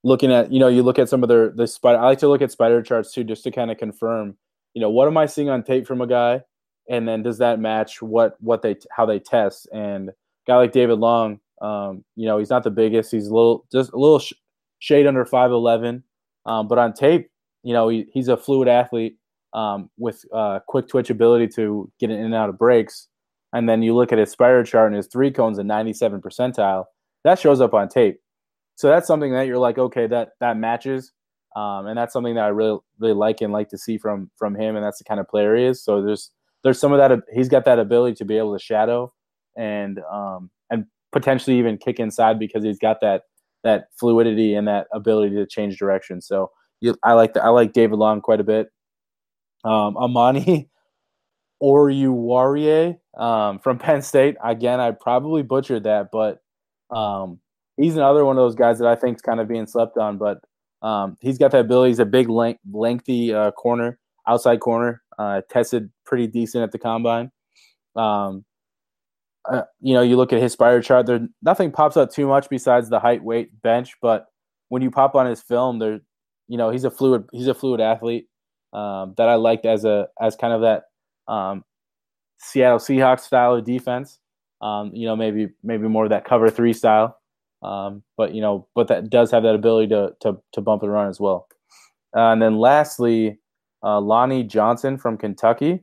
looking 0.03 0.31
at 0.31 0.51
you 0.51 0.59
know 0.59 0.67
you 0.67 0.83
look 0.83 0.99
at 0.99 1.09
some 1.09 1.23
of 1.23 1.29
their 1.29 1.49
the 1.49 1.67
spider. 1.67 1.99
I 1.99 2.05
like 2.05 2.19
to 2.19 2.27
look 2.27 2.41
at 2.41 2.51
spider 2.51 2.81
charts 2.81 3.13
too, 3.13 3.23
just 3.23 3.43
to 3.43 3.51
kind 3.51 3.71
of 3.71 3.77
confirm. 3.77 4.37
You 4.73 4.81
know 4.81 4.89
what 4.89 5.07
am 5.07 5.17
I 5.17 5.25
seeing 5.25 5.49
on 5.49 5.63
tape 5.63 5.87
from 5.87 6.01
a 6.01 6.07
guy, 6.07 6.41
and 6.89 7.07
then 7.07 7.23
does 7.23 7.37
that 7.39 7.59
match 7.59 8.01
what 8.01 8.35
what 8.39 8.61
they 8.61 8.75
how 8.91 9.05
they 9.05 9.19
test? 9.19 9.67
And 9.73 10.11
guy 10.45 10.55
like 10.55 10.71
David 10.71 10.99
Long, 10.99 11.39
um, 11.61 12.03
you 12.15 12.25
know, 12.25 12.37
he's 12.37 12.49
not 12.49 12.63
the 12.63 12.71
biggest. 12.71 13.11
He's 13.11 13.27
a 13.27 13.33
little 13.33 13.65
just 13.71 13.91
a 13.91 13.97
little 13.97 14.19
sh- 14.19 14.33
shade 14.79 15.07
under 15.07 15.25
five 15.25 15.51
eleven, 15.51 16.03
um, 16.45 16.67
but 16.67 16.77
on 16.77 16.93
tape, 16.93 17.29
you 17.63 17.73
know, 17.73 17.89
he, 17.89 18.05
he's 18.13 18.27
a 18.27 18.37
fluid 18.37 18.67
athlete 18.67 19.17
um, 19.53 19.89
with 19.97 20.23
uh, 20.33 20.59
quick 20.67 20.87
twitch 20.87 21.09
ability 21.09 21.47
to 21.55 21.91
get 21.99 22.11
in 22.11 22.19
and 22.19 22.35
out 22.35 22.49
of 22.49 22.57
breaks. 22.57 23.07
And 23.57 23.67
then 23.67 23.81
you 23.81 23.95
look 23.95 24.11
at 24.11 24.19
his 24.19 24.29
spider 24.29 24.63
chart 24.63 24.85
and 24.85 24.95
his 24.95 25.07
three 25.07 25.31
cones 25.31 25.57
at 25.57 25.65
97 25.65 26.21
percentile. 26.21 26.85
That 27.23 27.39
shows 27.39 27.59
up 27.59 27.73
on 27.73 27.89
tape. 27.89 28.19
So 28.75 28.87
that's 28.87 29.07
something 29.07 29.33
that 29.33 29.47
you're 29.47 29.57
like, 29.57 29.79
okay, 29.79 30.05
that 30.05 30.33
that 30.39 30.57
matches. 30.57 31.11
Um, 31.55 31.87
and 31.87 31.97
that's 31.97 32.13
something 32.13 32.35
that 32.35 32.43
I 32.43 32.49
really 32.49 32.77
really 32.99 33.15
like 33.15 33.41
and 33.41 33.51
like 33.51 33.69
to 33.69 33.77
see 33.79 33.97
from 33.97 34.29
from 34.37 34.53
him. 34.53 34.75
And 34.75 34.85
that's 34.85 34.99
the 34.99 35.05
kind 35.05 35.19
of 35.19 35.27
player 35.27 35.55
he 35.55 35.65
is. 35.65 35.83
So 35.83 36.03
there's 36.03 36.29
there's 36.63 36.79
some 36.79 36.93
of 36.93 36.99
that. 36.99 37.19
He's 37.33 37.49
got 37.49 37.65
that 37.65 37.79
ability 37.79 38.13
to 38.17 38.25
be 38.25 38.37
able 38.37 38.55
to 38.55 38.63
shadow 38.63 39.11
and 39.57 40.01
um, 40.11 40.51
and 40.69 40.85
potentially 41.11 41.57
even 41.57 41.79
kick 41.79 41.99
inside 41.99 42.37
because 42.37 42.63
he's 42.63 42.77
got 42.77 43.01
that 43.01 43.23
that 43.63 43.87
fluidity 43.99 44.53
and 44.53 44.67
that 44.67 44.85
ability 44.93 45.35
to 45.35 45.47
change 45.47 45.79
direction. 45.79 46.21
So 46.21 46.51
you, 46.79 46.95
I 47.03 47.13
like 47.13 47.33
the, 47.33 47.43
I 47.43 47.49
like 47.49 47.73
David 47.73 47.97
Long 47.97 48.21
quite 48.21 48.39
a 48.39 48.43
bit. 48.43 48.67
Um, 49.63 49.97
Amani 49.97 50.69
Oruwariye 51.61 52.97
um, 53.17 53.59
from 53.59 53.79
Penn 53.79 54.01
State. 54.01 54.35
Again, 54.43 54.79
I 54.79 54.91
probably 54.91 55.43
butchered 55.43 55.83
that, 55.83 56.09
but 56.11 56.41
um, 56.95 57.39
he's 57.77 57.95
another 57.95 58.25
one 58.25 58.37
of 58.37 58.41
those 58.41 58.55
guys 58.55 58.79
that 58.79 58.87
I 58.87 58.95
think 58.95 59.17
is 59.17 59.21
kind 59.21 59.39
of 59.39 59.47
being 59.47 59.67
slept 59.67 59.97
on. 59.97 60.17
But 60.17 60.39
um, 60.81 61.17
he's 61.21 61.37
got 61.37 61.51
that 61.51 61.61
ability. 61.61 61.91
He's 61.91 61.99
a 61.99 62.05
big, 62.05 62.29
length, 62.29 62.61
lengthy 62.71 63.33
uh, 63.33 63.51
corner, 63.51 63.99
outside 64.27 64.59
corner. 64.59 65.01
Uh, 65.17 65.41
tested 65.49 65.89
pretty 66.05 66.27
decent 66.27 66.63
at 66.63 66.71
the 66.71 66.77
combine. 66.77 67.31
Um, 67.95 68.45
uh, 69.49 69.63
you 69.79 69.93
know, 69.93 70.01
you 70.01 70.17
look 70.17 70.33
at 70.33 70.41
his 70.41 70.53
spider 70.53 70.81
chart. 70.81 71.05
There, 71.05 71.27
nothing 71.41 71.71
pops 71.71 71.97
out 71.97 72.11
too 72.11 72.27
much 72.27 72.49
besides 72.49 72.89
the 72.89 72.99
height, 72.99 73.23
weight, 73.23 73.49
bench. 73.61 73.93
But 74.01 74.27
when 74.69 74.81
you 74.81 74.91
pop 74.91 75.15
on 75.15 75.25
his 75.25 75.41
film, 75.41 75.79
there, 75.79 76.01
you 76.47 76.57
know, 76.57 76.69
he's 76.69 76.83
a 76.83 76.91
fluid. 76.91 77.25
He's 77.31 77.47
a 77.47 77.53
fluid 77.53 77.81
athlete 77.81 78.27
um, 78.73 79.13
that 79.17 79.29
I 79.29 79.35
liked 79.35 79.65
as 79.65 79.85
a 79.85 80.07
as 80.21 80.35
kind 80.35 80.53
of 80.53 80.61
that 80.61 80.83
um, 81.27 81.63
Seattle 82.39 82.79
Seahawks 82.79 83.21
style 83.21 83.55
of 83.55 83.65
defense. 83.65 84.19
Um, 84.61 84.91
you 84.93 85.05
know, 85.05 85.15
maybe 85.15 85.49
maybe 85.63 85.87
more 85.87 86.03
of 86.03 86.09
that 86.09 86.25
cover 86.25 86.49
three 86.49 86.73
style. 86.73 87.17
Um, 87.61 88.03
but 88.17 88.33
you 88.33 88.41
know, 88.41 88.67
but 88.75 88.87
that 88.87 89.09
does 89.09 89.31
have 89.31 89.43
that 89.43 89.55
ability 89.55 89.89
to 89.89 90.13
to 90.21 90.37
to 90.53 90.61
bump 90.61 90.83
and 90.83 90.91
run 90.91 91.07
as 91.07 91.19
well. 91.19 91.47
Uh, 92.15 92.31
and 92.31 92.41
then 92.41 92.57
lastly, 92.57 93.39
uh, 93.83 93.99
Lonnie 93.99 94.43
Johnson 94.43 94.97
from 94.97 95.17
Kentucky. 95.17 95.81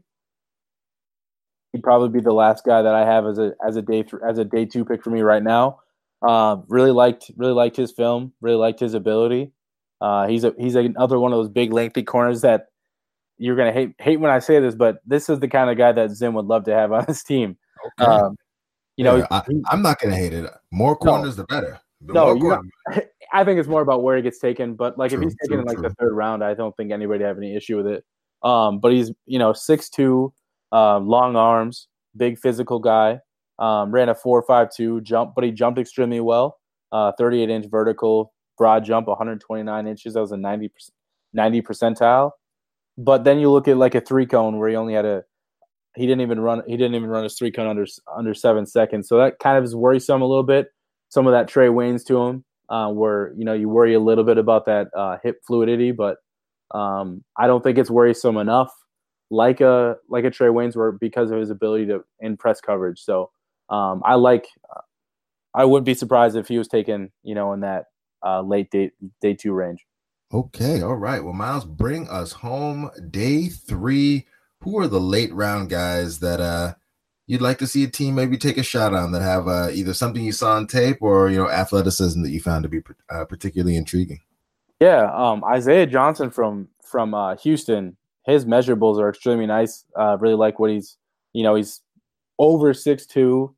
He'd 1.72 1.82
probably 1.82 2.08
be 2.08 2.20
the 2.20 2.32
last 2.32 2.64
guy 2.64 2.82
that 2.82 2.94
I 2.94 3.04
have 3.04 3.26
as 3.26 3.38
a 3.38 3.52
as 3.66 3.76
a 3.76 3.82
day 3.82 4.02
th- 4.02 4.22
as 4.26 4.38
a 4.38 4.44
day 4.44 4.64
two 4.64 4.84
pick 4.84 5.02
for 5.02 5.10
me 5.10 5.22
right 5.22 5.42
now. 5.42 5.80
Uh, 6.26 6.56
really 6.68 6.92
liked 6.92 7.30
really 7.36 7.52
liked 7.52 7.76
his 7.76 7.92
film. 7.92 8.32
Really 8.40 8.56
liked 8.56 8.80
his 8.80 8.94
ability. 8.94 9.52
Uh, 10.00 10.26
he's 10.26 10.44
a 10.44 10.54
he's 10.58 10.74
another 10.74 11.18
one 11.18 11.32
of 11.32 11.38
those 11.38 11.48
big 11.48 11.72
lengthy 11.72 12.02
corners 12.02 12.42
that 12.42 12.66
you're 13.38 13.56
gonna 13.56 13.72
hate 13.72 13.94
hate 13.98 14.18
when 14.18 14.30
I 14.30 14.38
say 14.38 14.60
this, 14.60 14.74
but 14.74 14.98
this 15.06 15.28
is 15.28 15.40
the 15.40 15.48
kind 15.48 15.70
of 15.70 15.76
guy 15.76 15.92
that 15.92 16.10
Zim 16.10 16.34
would 16.34 16.46
love 16.46 16.64
to 16.64 16.74
have 16.74 16.92
on 16.92 17.04
his 17.06 17.22
team. 17.22 17.56
Okay. 18.00 18.10
Um, 18.10 18.36
you 18.96 19.04
know, 19.04 19.16
yeah, 19.16 19.26
I, 19.30 19.42
am 19.72 19.82
not 19.82 20.00
gonna 20.00 20.16
hate 20.16 20.32
it. 20.32 20.48
More 20.70 20.96
corners, 20.96 21.36
no, 21.36 21.42
the 21.42 21.46
better. 21.46 21.80
The 22.00 22.12
no, 22.12 22.34
not, 22.34 22.60
I 23.32 23.44
think 23.44 23.58
it's 23.58 23.68
more 23.68 23.82
about 23.82 24.02
where 24.02 24.16
he 24.16 24.22
gets 24.22 24.38
taken. 24.38 24.74
But 24.74 24.96
like, 24.98 25.10
true, 25.10 25.18
if 25.18 25.24
he's 25.24 25.36
taken 25.42 25.56
true, 25.56 25.60
in 25.60 25.66
like 25.66 25.78
true. 25.78 25.88
the 25.88 25.94
third 25.94 26.12
round, 26.14 26.44
I 26.44 26.54
don't 26.54 26.76
think 26.76 26.92
anybody 26.92 27.24
have 27.24 27.36
any 27.36 27.56
issue 27.56 27.76
with 27.76 27.86
it. 27.86 28.04
Um, 28.42 28.78
but 28.78 28.92
he's 28.92 29.10
you 29.26 29.38
know 29.38 29.52
six 29.52 29.88
two, 29.88 30.32
uh, 30.72 30.98
long 30.98 31.34
arms, 31.36 31.88
big 32.16 32.38
physical 32.38 32.78
guy. 32.78 33.20
Um, 33.58 33.92
ran 33.92 34.08
a 34.08 34.14
four 34.14 34.42
five 34.42 34.68
two 34.74 35.00
jump, 35.00 35.34
but 35.34 35.44
he 35.44 35.50
jumped 35.50 35.78
extremely 35.78 36.20
well. 36.20 36.58
Uh, 36.92 37.10
38 37.18 37.50
inch 37.50 37.66
vertical, 37.66 38.32
broad 38.56 38.84
jump, 38.84 39.08
129 39.08 39.86
inches. 39.86 40.14
That 40.14 40.20
was 40.20 40.30
a 40.30 40.36
90 40.36 40.70
90 41.32 41.62
percentile. 41.62 42.30
But 42.96 43.24
then 43.24 43.38
you 43.38 43.50
look 43.50 43.68
at 43.68 43.76
like 43.76 43.94
a 43.94 44.00
three 44.00 44.26
cone 44.26 44.58
where 44.58 44.68
he 44.68 44.76
only 44.76 44.94
had 44.94 45.04
a 45.04 45.24
he 45.96 46.06
didn't 46.06 46.22
even 46.22 46.40
run 46.40 46.62
he 46.66 46.76
didn't 46.76 46.94
even 46.94 47.08
run 47.08 47.24
his 47.24 47.36
three 47.36 47.50
cone 47.50 47.66
under 47.66 47.86
under 48.14 48.34
seven 48.34 48.66
seconds. 48.66 49.08
So 49.08 49.18
that 49.18 49.38
kind 49.38 49.58
of 49.58 49.64
is 49.64 49.74
worrisome 49.74 50.22
a 50.22 50.26
little 50.26 50.44
bit. 50.44 50.68
Some 51.08 51.26
of 51.26 51.32
that 51.32 51.48
Trae 51.48 51.72
Waynes 51.72 52.04
to 52.06 52.22
him, 52.22 52.44
uh, 52.68 52.90
where 52.90 53.32
you 53.36 53.44
know 53.44 53.52
you 53.52 53.68
worry 53.68 53.94
a 53.94 54.00
little 54.00 54.24
bit 54.24 54.38
about 54.38 54.66
that 54.66 54.88
uh, 54.96 55.18
hip 55.22 55.40
fluidity, 55.46 55.92
but 55.92 56.18
um, 56.72 57.22
I 57.36 57.46
don't 57.46 57.62
think 57.62 57.78
it's 57.78 57.90
worrisome 57.90 58.36
enough 58.36 58.72
like 59.30 59.60
a 59.60 59.96
like 60.08 60.24
a 60.24 60.30
Trae 60.30 60.52
Waynes 60.52 60.76
where 60.76 60.92
because 60.92 61.30
of 61.30 61.38
his 61.38 61.50
ability 61.50 61.86
to 61.86 62.04
in 62.20 62.36
press 62.36 62.60
coverage. 62.60 63.00
So 63.00 63.30
um, 63.70 64.02
I 64.04 64.14
like 64.14 64.46
I 65.54 65.64
wouldn't 65.64 65.86
be 65.86 65.94
surprised 65.94 66.36
if 66.36 66.48
he 66.48 66.58
was 66.58 66.68
taken 66.68 67.12
you 67.22 67.34
know 67.34 67.52
in 67.52 67.60
that 67.60 67.86
uh, 68.24 68.42
late 68.42 68.70
day 68.70 68.90
day 69.20 69.34
two 69.34 69.52
range. 69.52 69.84
Okay, 70.32 70.82
all 70.82 70.96
right. 70.96 71.22
Well, 71.22 71.32
Miles, 71.32 71.64
bring 71.64 72.08
us 72.08 72.32
home 72.32 72.90
day 73.10 73.48
three. 73.48 74.26
Who 74.60 74.78
are 74.78 74.88
the 74.88 75.00
late 75.00 75.32
round 75.32 75.68
guys 75.68 76.20
that 76.20 76.40
uh 76.40 76.74
you'd 77.26 77.42
like 77.42 77.58
to 77.58 77.66
see 77.66 77.84
a 77.84 77.88
team 77.88 78.14
maybe 78.14 78.36
take 78.36 78.58
a 78.58 78.62
shot 78.62 78.94
on 78.94 79.12
that 79.12 79.22
have 79.22 79.48
uh, 79.48 79.70
either 79.72 79.94
something 79.94 80.22
you 80.22 80.32
saw 80.32 80.56
on 80.56 80.66
tape 80.66 80.98
or 81.00 81.30
you 81.30 81.36
know 81.36 81.48
athleticism 81.48 82.22
that 82.22 82.30
you 82.30 82.40
found 82.40 82.62
to 82.62 82.68
be 82.68 82.80
uh, 83.10 83.24
particularly 83.24 83.76
intriguing? 83.76 84.20
Yeah, 84.80 85.10
um, 85.14 85.44
Isaiah 85.44 85.86
Johnson 85.86 86.30
from 86.30 86.68
from 86.82 87.14
uh, 87.14 87.36
Houston. 87.36 87.96
His 88.26 88.44
measurables 88.44 88.98
are 88.98 89.08
extremely 89.08 89.46
nice. 89.46 89.84
Uh, 89.98 90.16
really 90.18 90.34
like 90.34 90.58
what 90.58 90.70
he's, 90.70 90.96
you 91.34 91.42
know, 91.42 91.54
he's 91.54 91.82
over 92.38 92.72
six 92.72 93.04
two, 93.04 93.54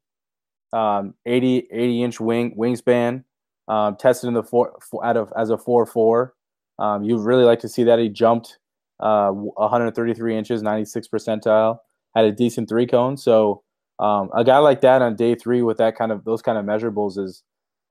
um, 0.73 1.15
80, 1.25 1.69
80 1.71 2.03
inch 2.03 2.21
wing 2.21 2.57
wingspan. 2.57 3.25
Um, 3.69 3.97
tested 3.97 4.29
in 4.29 4.35
the 4.35 4.45
four, 4.45 4.79
four 4.81 5.05
out 5.05 5.17
of 5.17 5.33
as 5.37 5.51
a 5.51 5.59
four 5.59 5.87
four. 5.87 6.35
Um, 6.79 7.05
you 7.05 7.19
really 7.19 7.45
like 7.45 7.61
to 7.61 7.69
see 7.69 7.85
that 7.85 7.99
he 7.99 8.09
jumped 8.09 8.59
uh, 9.01 9.31
133 9.31 10.37
inches, 10.37 10.63
96 10.63 11.09
percentile, 11.09 11.79
had 12.15 12.25
a 12.25 12.33
decent 12.33 12.69
three 12.69 12.87
cone. 12.87 13.17
So 13.17 13.63
um, 13.99 14.31
a 14.35 14.45
guy 14.45 14.59
like 14.59 14.81
that 14.83 15.03
on 15.03 15.17
day 15.17 15.35
three 15.35 15.63
with 15.63 15.79
that 15.79 15.97
kind 15.97 16.13
of 16.13 16.25
those 16.25 16.43
kind 16.43 16.59
of 16.59 16.65
measurables 16.65 17.19
is 17.19 17.43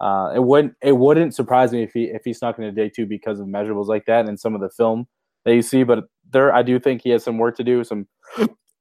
uh, 0.01 0.31
it 0.35 0.43
wouldn't 0.43 0.73
it 0.81 0.97
wouldn't 0.97 1.33
surprise 1.33 1.71
me 1.71 1.83
if 1.83 1.93
he 1.93 2.05
if 2.05 2.23
he 2.25 2.33
snuck 2.33 2.57
into 2.59 2.71
day 2.71 2.89
two 2.89 3.05
because 3.05 3.39
of 3.39 3.47
measurables 3.47 3.87
like 3.87 4.05
that 4.05 4.27
and 4.27 4.39
some 4.39 4.53
of 4.53 4.61
the 4.61 4.69
film 4.69 5.07
that 5.45 5.55
you 5.55 5.61
see. 5.61 5.83
But 5.83 6.05
there, 6.31 6.53
I 6.53 6.63
do 6.63 6.79
think 6.79 7.01
he 7.01 7.11
has 7.11 7.23
some 7.23 7.37
work 7.37 7.55
to 7.57 7.63
do. 7.63 7.83
Some 7.83 8.07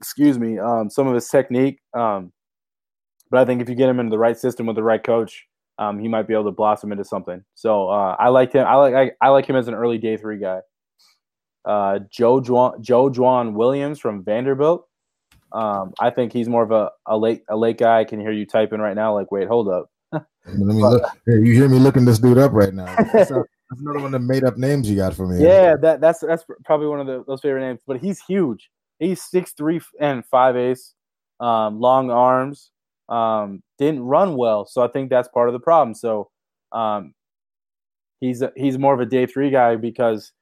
excuse 0.01 0.39
me, 0.39 0.59
um, 0.59 0.91
some 0.91 1.07
of 1.07 1.15
his 1.15 1.29
technique. 1.29 1.79
Um, 1.97 2.33
but 3.31 3.41
I 3.41 3.45
think 3.45 3.63
if 3.63 3.69
you 3.69 3.75
get 3.75 3.89
him 3.89 4.01
into 4.01 4.11
the 4.11 4.19
right 4.19 4.37
system 4.37 4.67
with 4.67 4.77
the 4.77 4.83
right 4.83 5.03
coach, 5.03 5.47
um, 5.79 5.99
he 5.99 6.09
might 6.09 6.27
be 6.29 6.35
able 6.35 6.45
to 6.45 6.53
blossom 6.53 6.93
into 6.93 7.05
something. 7.05 7.43
So 7.55 7.89
uh, 7.89 8.17
I 8.19 8.29
like 8.29 8.53
him. 8.53 8.67
I 8.67 8.75
like 8.77 8.95
I, 8.95 9.11
I, 9.21 9.29
like 9.31 9.47
him 9.47 9.57
as 9.57 9.69
an 9.69 9.75
early 9.75 9.99
day 9.99 10.17
three 10.17 10.39
guy. 10.39 10.61
Uh, 11.65 12.01
Joejuan, 12.17 12.81
Joe 12.81 13.11
Juan 13.11 13.55
Williams 13.55 13.99
from 13.99 14.25
Vanderbilt. 14.25 14.87
Um, 15.53 15.93
I 16.01 16.11
think 16.11 16.33
he's 16.33 16.49
more 16.49 16.63
of 16.63 16.71
a, 16.71 16.91
a 17.07 17.17
late 17.17 17.43
a 17.49 17.57
late 17.57 17.79
guy. 17.79 18.01
I 18.01 18.05
can 18.05 18.21
hear 18.21 18.33
you 18.33 18.47
typing 18.47 18.81
right 18.81 18.95
now. 18.95 19.15
Like, 19.15 19.31
wait, 19.33 19.49
hold 19.49 19.69
up. 19.69 19.91
Let 20.13 20.59
me 20.59 20.75
look. 20.75 21.03
Hey, 21.27 21.41
you 21.43 21.55
hear 21.55 21.69
me 21.69 21.79
looking 21.79 22.05
this 22.05 22.19
dude 22.19 22.39
up 22.39 22.53
right 22.53 22.75
now? 22.75 22.95
That's, 23.13 23.31
a, 23.31 23.45
that's 23.71 23.81
another 23.81 24.01
one 24.01 24.07
of 24.07 24.13
the 24.13 24.19
made 24.21 24.45
up 24.45 24.57
names 24.59 24.89
you 24.91 24.97
got 24.97 25.15
for 25.15 25.27
me. 25.27 25.43
Yeah, 25.43 25.75
that 25.81 26.01
that's 26.01 26.21
that's 26.21 26.45
probably 26.65 26.87
one 26.87 27.01
of 27.01 27.07
the, 27.07 27.25
those 27.27 27.41
favorite 27.41 27.63
names. 27.63 27.81
But 27.87 27.99
he's 27.99 28.21
huge. 28.21 28.71
He's 28.99 29.23
six 29.23 29.53
three 29.53 29.81
and 29.99 30.25
five 30.27 30.57
ace, 30.57 30.95
um, 31.41 31.81
long 31.81 32.11
arms 32.11 32.71
um, 33.09 33.63
didn't 33.79 34.03
run 34.03 34.37
well. 34.37 34.67
So 34.67 34.83
I 34.83 34.89
think 34.89 35.11
that's 35.11 35.29
part 35.29 35.49
of 35.49 35.53
the 35.53 35.61
problem. 35.61 35.95
So 35.95 36.31
um, 36.73 37.15
he's 38.21 38.43
a, 38.43 38.53
he's 38.57 38.79
more 38.79 38.95
of 38.95 39.01
a 39.01 39.07
day 39.07 39.27
three 39.27 39.51
guy 39.51 39.77
because 39.77 40.33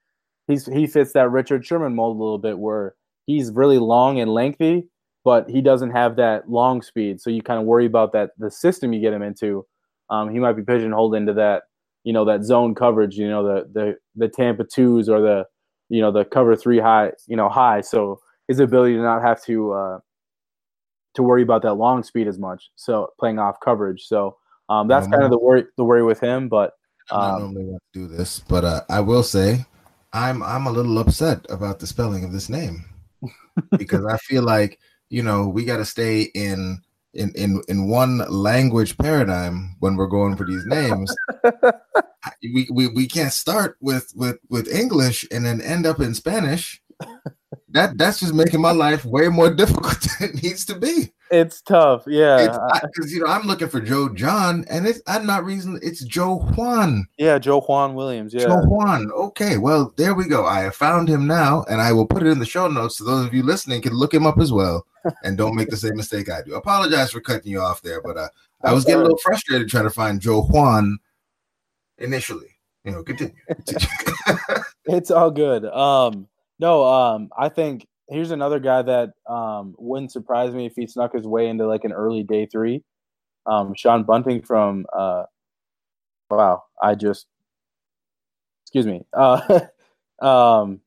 he's 0.46 0.66
he 0.66 0.86
fits 0.86 1.12
that 1.12 1.30
Richard 1.30 1.64
Sherman 1.66 1.94
mold 1.94 2.16
a 2.16 2.22
little 2.22 2.38
bit 2.38 2.58
where 2.58 2.94
he's 3.26 3.50
really 3.52 3.78
long 3.78 4.20
and 4.20 4.32
lengthy, 4.32 4.88
but 5.24 5.48
he 5.48 5.60
doesn't 5.60 5.90
have 5.90 6.16
that 6.16 6.48
long 6.48 6.82
speed. 6.82 7.20
So 7.20 7.30
you 7.30 7.42
kind 7.42 7.60
of 7.60 7.66
worry 7.66 7.86
about 7.86 8.12
that 8.12 8.30
the 8.38 8.50
system 8.50 8.92
you 8.92 9.00
get 9.00 9.12
him 9.12 9.22
into. 9.22 9.66
Um, 10.10 10.30
he 10.30 10.38
might 10.38 10.54
be 10.54 10.62
pigeonholed 10.62 11.14
into 11.14 11.32
that 11.34 11.62
you 12.04 12.12
know 12.12 12.24
that 12.24 12.44
zone 12.44 12.74
coverage. 12.74 13.16
You 13.16 13.28
know 13.28 13.42
the 13.42 13.68
the 13.72 13.96
the 14.16 14.28
Tampa 14.28 14.64
twos 14.64 15.08
or 15.08 15.20
the 15.20 15.44
you 15.88 16.00
know 16.00 16.12
the 16.12 16.24
cover 16.24 16.56
three 16.56 16.78
high 16.78 17.12
you 17.26 17.36
know 17.36 17.48
high. 17.48 17.80
So 17.80 18.20
his 18.48 18.60
ability 18.60 18.94
to 18.94 19.02
not 19.02 19.22
have 19.22 19.42
to 19.44 19.72
uh, 19.72 19.98
to 21.14 21.22
worry 21.22 21.42
about 21.42 21.62
that 21.62 21.74
long 21.74 22.02
speed 22.02 22.28
as 22.28 22.38
much. 22.38 22.70
So 22.76 23.12
playing 23.18 23.38
off 23.38 23.60
coverage. 23.60 24.02
So 24.04 24.36
um, 24.68 24.88
that's 24.88 25.06
kind 25.06 25.22
of 25.22 25.30
the 25.30 25.38
worry 25.38 25.64
the 25.76 25.84
worry 25.84 26.02
with 26.02 26.20
him. 26.20 26.48
But 26.48 26.72
um, 27.10 27.20
I 27.20 27.28
don't 27.30 27.40
normally 27.40 27.64
want 27.64 27.82
to 27.92 27.98
do 27.98 28.06
this, 28.06 28.40
but 28.40 28.64
uh, 28.64 28.80
I 28.88 29.00
will 29.00 29.22
say 29.22 29.66
I'm 30.12 30.42
I'm 30.42 30.66
a 30.66 30.72
little 30.72 30.98
upset 30.98 31.44
about 31.48 31.78
the 31.78 31.86
spelling 31.86 32.24
of 32.24 32.32
this 32.32 32.48
name 32.48 32.84
because 33.78 34.04
I 34.06 34.16
feel 34.18 34.42
like 34.42 34.78
you 35.10 35.22
know 35.22 35.48
we 35.48 35.64
got 35.64 35.78
to 35.78 35.84
stay 35.84 36.22
in 36.34 36.80
in 37.14 37.32
in 37.34 37.62
in 37.68 37.88
one 37.88 38.18
language 38.30 38.96
paradigm 38.96 39.76
when 39.80 39.96
we're 39.96 40.06
going 40.06 40.36
for 40.36 40.46
these 40.46 40.64
names. 40.66 41.14
we, 42.42 42.68
we 42.72 42.88
we 42.88 43.06
can't 43.06 43.32
start 43.32 43.76
with 43.80 44.12
with 44.14 44.38
with 44.48 44.68
English 44.68 45.26
and 45.30 45.44
then 45.44 45.60
end 45.60 45.86
up 45.86 46.00
in 46.00 46.14
Spanish 46.14 46.80
that 47.72 47.98
that's 47.98 48.20
just 48.20 48.34
making 48.34 48.60
my 48.60 48.72
life 48.72 49.04
way 49.04 49.28
more 49.28 49.50
difficult 49.54 50.00
than 50.00 50.30
it 50.30 50.42
needs 50.42 50.64
to 50.66 50.78
be. 50.78 51.12
It's 51.30 51.62
tough, 51.62 52.04
yeah. 52.06 52.58
Because 52.82 53.12
you 53.12 53.20
know 53.20 53.26
I'm 53.26 53.46
looking 53.46 53.68
for 53.68 53.80
Joe 53.80 54.10
John, 54.10 54.66
and 54.68 54.86
it's 54.86 55.00
I'm 55.06 55.26
not 55.26 55.44
reason 55.44 55.80
it's 55.82 56.04
Joe 56.04 56.40
Juan. 56.54 57.06
Yeah, 57.16 57.38
Joejuan 57.38 57.94
Williams. 57.94 58.34
Yeah, 58.34 58.44
Joejuan. 58.44 59.10
Okay, 59.10 59.56
well 59.56 59.94
there 59.96 60.14
we 60.14 60.28
go. 60.28 60.44
I 60.44 60.60
have 60.60 60.76
found 60.76 61.08
him 61.08 61.26
now, 61.26 61.64
and 61.70 61.80
I 61.80 61.92
will 61.92 62.06
put 62.06 62.22
it 62.22 62.28
in 62.28 62.38
the 62.38 62.44
show 62.44 62.68
notes 62.68 62.98
so 62.98 63.04
those 63.04 63.26
of 63.26 63.32
you 63.32 63.42
listening 63.42 63.80
can 63.80 63.94
look 63.94 64.12
him 64.12 64.26
up 64.26 64.38
as 64.38 64.52
well, 64.52 64.86
and 65.24 65.38
don't 65.38 65.54
make 65.54 65.70
the 65.70 65.76
same 65.76 65.96
mistake 65.96 66.30
I 66.30 66.42
do. 66.42 66.54
I 66.54 66.58
apologize 66.58 67.12
for 67.12 67.20
cutting 67.20 67.50
you 67.50 67.60
off 67.60 67.80
there, 67.80 68.02
but 68.02 68.18
uh, 68.18 68.28
I 68.62 68.74
was 68.74 68.84
getting 68.84 69.00
a 69.00 69.04
little 69.04 69.18
frustrated 69.18 69.68
trying 69.68 69.84
to 69.84 69.90
find 69.90 70.20
Joejuan 70.20 70.96
initially. 71.96 72.48
You 72.84 72.92
know, 72.92 73.02
continue. 73.02 73.34
continue. 73.46 73.86
it's 74.84 75.10
all 75.10 75.30
good. 75.30 75.64
Um 75.64 76.28
no, 76.62 76.84
um, 76.84 77.28
I 77.36 77.48
think 77.48 77.88
here's 78.08 78.30
another 78.30 78.60
guy 78.60 78.82
that 78.82 79.10
um, 79.28 79.74
wouldn't 79.78 80.12
surprise 80.12 80.54
me 80.54 80.64
if 80.64 80.74
he 80.76 80.86
snuck 80.86 81.12
his 81.12 81.26
way 81.26 81.48
into 81.48 81.66
like 81.66 81.82
an 81.82 81.92
early 81.92 82.22
day 82.22 82.46
three. 82.46 82.84
Um, 83.46 83.74
Sean 83.74 84.04
Bunting 84.04 84.42
from 84.42 84.86
uh, 84.96 85.24
wow, 86.30 86.62
I 86.80 86.94
just 86.94 87.26
excuse 88.62 88.86
me, 88.86 89.02
uh, 89.12 89.60
um, 90.24 90.80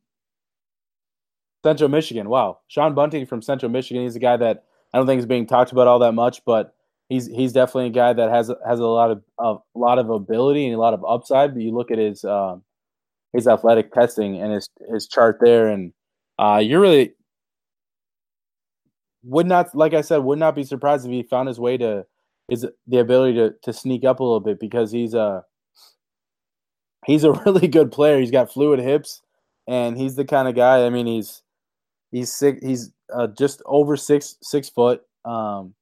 Central 1.65 1.89
Michigan. 1.89 2.29
Wow, 2.29 2.59
Sean 2.69 2.95
Bunting 2.95 3.25
from 3.25 3.41
Central 3.41 3.69
Michigan. 3.69 4.03
He's 4.03 4.15
a 4.15 4.19
guy 4.19 4.37
that 4.37 4.63
I 4.93 4.97
don't 4.97 5.07
think 5.07 5.19
is 5.19 5.25
being 5.25 5.45
talked 5.45 5.73
about 5.73 5.87
all 5.87 5.99
that 5.99 6.13
much, 6.13 6.45
but 6.45 6.73
he's 7.09 7.27
he's 7.27 7.51
definitely 7.51 7.87
a 7.87 7.89
guy 7.89 8.13
that 8.13 8.29
has 8.29 8.49
has 8.65 8.79
a 8.79 8.85
lot 8.85 9.11
of 9.11 9.23
a 9.39 9.57
lot 9.77 9.99
of 9.99 10.09
ability 10.09 10.67
and 10.67 10.75
a 10.75 10.79
lot 10.79 10.93
of 10.93 11.03
upside. 11.03 11.53
But 11.53 11.63
you 11.63 11.75
look 11.75 11.91
at 11.91 11.97
his 11.97 12.23
um, 12.23 12.63
his 13.35 13.47
athletic 13.47 13.93
testing 13.93 14.41
and 14.41 14.53
his 14.53 14.69
his 14.91 15.07
chart 15.07 15.39
there, 15.41 15.67
and 15.67 15.93
uh, 16.39 16.61
you're 16.63 16.81
really 16.81 17.13
would 19.23 19.47
not, 19.47 19.73
like 19.75 19.93
I 19.93 20.01
said, 20.01 20.17
would 20.17 20.39
not 20.39 20.55
be 20.55 20.63
surprised 20.63 21.05
if 21.05 21.11
he 21.11 21.23
found 21.23 21.47
his 21.47 21.59
way 21.59 21.77
to 21.77 22.05
is 22.49 22.65
the 22.87 22.99
ability 22.99 23.33
to 23.37 23.53
to 23.63 23.73
sneak 23.73 24.05
up 24.05 24.19
a 24.19 24.23
little 24.23 24.39
bit 24.39 24.59
because 24.59 24.91
he's 24.91 25.13
a 25.13 25.43
he's 27.05 27.23
a 27.23 27.31
really 27.45 27.67
good 27.67 27.91
player. 27.91 28.19
He's 28.19 28.31
got 28.31 28.51
fluid 28.51 28.79
hips, 28.79 29.21
and 29.67 29.97
he's 29.97 30.15
the 30.15 30.25
kind 30.25 30.47
of 30.47 30.55
guy. 30.55 30.85
I 30.85 30.89
mean, 30.89 31.07
he's 31.07 31.41
he's 32.11 32.33
six, 32.33 32.63
he's 32.63 32.91
uh, 33.13 33.27
just 33.27 33.61
over 33.65 33.97
six 33.97 34.37
six 34.41 34.69
foot. 34.69 35.01
Um, 35.25 35.73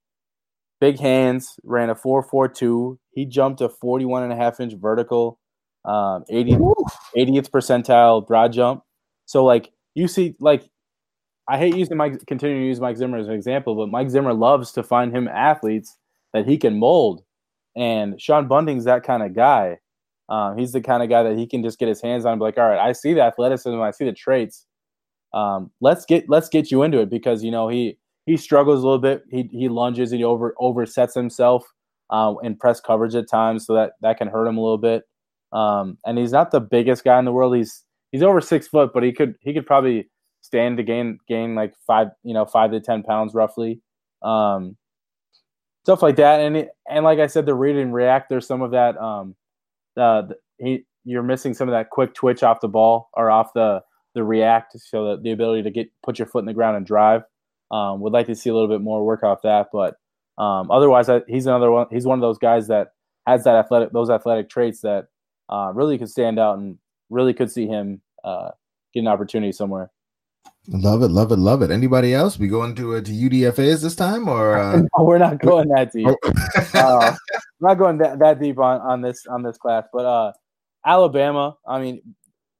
big 0.79 0.99
hands. 0.99 1.59
Ran 1.63 1.89
a 1.89 1.95
four 1.95 2.23
four 2.23 2.47
two. 2.47 2.97
He 3.11 3.25
jumped 3.25 3.61
a 3.61 3.69
41 3.69 4.23
and 4.23 4.33
a 4.33 4.35
half 4.35 4.59
inch 4.59 4.73
vertical, 4.73 5.39
um, 5.85 6.23
80, 6.29 6.53
80th 6.53 7.49
percentile 7.49 8.25
broad 8.25 8.53
jump. 8.53 8.83
So 9.25 9.43
like 9.43 9.71
you 9.95 10.07
see, 10.07 10.35
like 10.39 10.63
I 11.47 11.57
hate 11.57 11.75
using 11.75 11.97
Mike, 11.97 12.25
continuing 12.25 12.61
to 12.61 12.67
use 12.67 12.79
Mike 12.79 12.97
Zimmer 12.97 13.17
as 13.17 13.27
an 13.27 13.33
example, 13.33 13.75
but 13.75 13.89
Mike 13.89 14.09
Zimmer 14.09 14.33
loves 14.33 14.71
to 14.73 14.83
find 14.83 15.15
him 15.15 15.27
athletes 15.27 15.97
that 16.33 16.47
he 16.47 16.57
can 16.57 16.79
mold. 16.79 17.23
And 17.75 18.21
Sean 18.21 18.47
Bunting's 18.47 18.85
that 18.85 19.03
kind 19.03 19.23
of 19.23 19.35
guy. 19.35 19.79
Um, 20.29 20.57
he's 20.57 20.71
the 20.71 20.81
kind 20.81 21.03
of 21.03 21.09
guy 21.09 21.23
that 21.23 21.37
he 21.37 21.45
can 21.45 21.63
just 21.63 21.79
get 21.79 21.89
his 21.89 22.01
hands 22.01 22.25
on 22.25 22.33
and 22.33 22.39
be 22.39 22.45
like, 22.45 22.57
all 22.57 22.67
right, 22.67 22.79
I 22.79 22.93
see 22.93 23.13
the 23.13 23.21
athleticism, 23.21 23.79
I 23.79 23.91
see 23.91 24.05
the 24.05 24.13
traits. 24.13 24.65
Um, 25.33 25.71
let's 25.81 26.05
get 26.05 26.29
let's 26.29 26.47
get 26.47 26.71
you 26.71 26.83
into 26.83 26.99
it 26.99 27.09
because 27.09 27.43
you 27.43 27.51
know 27.51 27.67
he 27.67 27.97
he 28.25 28.37
struggles 28.37 28.81
a 28.81 28.85
little 28.85 28.99
bit. 28.99 29.23
He 29.29 29.49
he 29.51 29.67
lunges, 29.67 30.11
and 30.11 30.19
he 30.19 30.23
over 30.23 30.53
oversets 30.61 31.15
himself 31.15 31.65
uh, 32.11 32.35
in 32.43 32.55
press 32.55 32.79
coverage 32.79 33.15
at 33.15 33.27
times, 33.27 33.65
so 33.65 33.73
that 33.73 33.93
that 34.01 34.17
can 34.17 34.27
hurt 34.27 34.47
him 34.47 34.57
a 34.57 34.61
little 34.61 34.77
bit. 34.77 35.03
Um, 35.53 35.97
and 36.05 36.17
he's 36.17 36.31
not 36.31 36.51
the 36.51 36.59
biggest 36.59 37.03
guy 37.03 37.19
in 37.19 37.25
the 37.25 37.31
world. 37.31 37.55
He's 37.55 37.83
he's 38.11 38.23
over 38.23 38.41
six 38.41 38.67
foot, 38.67 38.91
but 38.93 39.03
he 39.03 39.13
could 39.13 39.35
he 39.41 39.53
could 39.53 39.65
probably 39.65 40.09
stand 40.41 40.77
to 40.77 40.83
gain 40.83 41.19
gain 41.27 41.55
like 41.55 41.73
five 41.87 42.07
you 42.23 42.33
know 42.33 42.45
five 42.45 42.71
to 42.71 42.81
ten 42.81 43.03
pounds 43.03 43.33
roughly. 43.33 43.81
Um, 44.21 44.77
stuff 45.83 46.01
like 46.01 46.15
that. 46.17 46.39
And 46.39 46.67
and 46.89 47.05
like 47.05 47.19
I 47.19 47.27
said, 47.27 47.45
the 47.45 47.53
read 47.53 47.75
and 47.75 47.93
react. 47.93 48.29
There's 48.29 48.47
some 48.47 48.61
of 48.61 48.71
that. 48.71 48.97
Um, 48.97 49.35
uh, 49.95 50.23
he 50.57 50.85
you're 51.05 51.23
missing 51.23 51.53
some 51.53 51.67
of 51.67 51.73
that 51.73 51.89
quick 51.89 52.13
twitch 52.13 52.43
off 52.43 52.61
the 52.61 52.67
ball 52.67 53.09
or 53.13 53.29
off 53.29 53.53
the 53.53 53.81
the 54.15 54.23
react, 54.23 54.79
so 54.79 55.09
that 55.09 55.23
the 55.23 55.31
ability 55.31 55.63
to 55.63 55.71
get 55.71 55.89
put 56.03 56.19
your 56.19 56.27
foot 56.27 56.39
in 56.39 56.45
the 56.45 56.53
ground 56.53 56.77
and 56.77 56.85
drive. 56.85 57.23
Um, 57.71 58.01
would 58.01 58.13
like 58.13 58.27
to 58.27 58.35
see 58.35 58.49
a 58.49 58.53
little 58.53 58.67
bit 58.67 58.81
more 58.81 59.03
work 59.03 59.23
off 59.23 59.41
that, 59.41 59.69
but 59.73 59.95
um, 60.37 60.69
otherwise, 60.69 61.09
I, 61.09 61.21
he's 61.27 61.47
another 61.47 61.71
one. 61.71 61.87
He's 61.91 62.05
one 62.05 62.19
of 62.19 62.21
those 62.21 62.37
guys 62.37 62.67
that 62.67 62.89
has 63.25 63.43
that 63.45 63.55
athletic, 63.55 63.91
those 63.91 64.11
athletic 64.11 64.49
traits 64.49 64.81
that 64.81 65.07
uh, 65.49 65.71
really 65.73 65.97
could 65.97 66.09
stand 66.09 66.39
out 66.39 66.57
and 66.57 66.77
really 67.09 67.33
could 67.33 67.51
see 67.51 67.67
him 67.67 68.01
uh, 68.23 68.51
get 68.93 69.01
an 69.01 69.07
opportunity 69.07 69.51
somewhere. 69.51 69.91
Love 70.67 71.03
it, 71.03 71.09
love 71.09 71.31
it, 71.31 71.39
love 71.39 71.61
it. 71.61 71.71
Anybody 71.71 72.13
else? 72.13 72.39
We 72.39 72.47
going 72.47 72.73
to 72.75 72.95
uh, 72.95 73.01
to 73.01 73.11
UDFA's 73.11 73.81
this 73.81 73.95
time, 73.95 74.29
or 74.29 74.57
uh... 74.57 74.77
no, 74.97 75.03
we're 75.03 75.17
not 75.17 75.39
going 75.39 75.67
that 75.69 75.91
deep. 75.91 76.07
Oh. 76.07 76.17
uh, 76.73 77.15
we're 77.59 77.69
not 77.69 77.77
going 77.77 77.97
that, 77.97 78.19
that 78.19 78.39
deep 78.39 78.57
on, 78.59 78.79
on 78.79 79.01
this 79.01 79.25
on 79.27 79.43
this 79.43 79.57
class. 79.57 79.83
But 79.91 80.05
uh, 80.05 80.31
Alabama, 80.85 81.57
I 81.67 81.81
mean, 81.81 82.01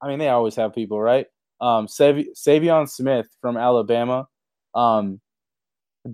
I 0.02 0.10
mean 0.10 0.20
they 0.20 0.28
always 0.28 0.56
have 0.56 0.76
people, 0.76 1.00
right? 1.00 1.28
Um, 1.62 1.88
Sav- 1.88 2.26
Saivion 2.36 2.90
Smith 2.90 3.28
from 3.40 3.56
Alabama 3.56 4.28
um, 4.76 5.22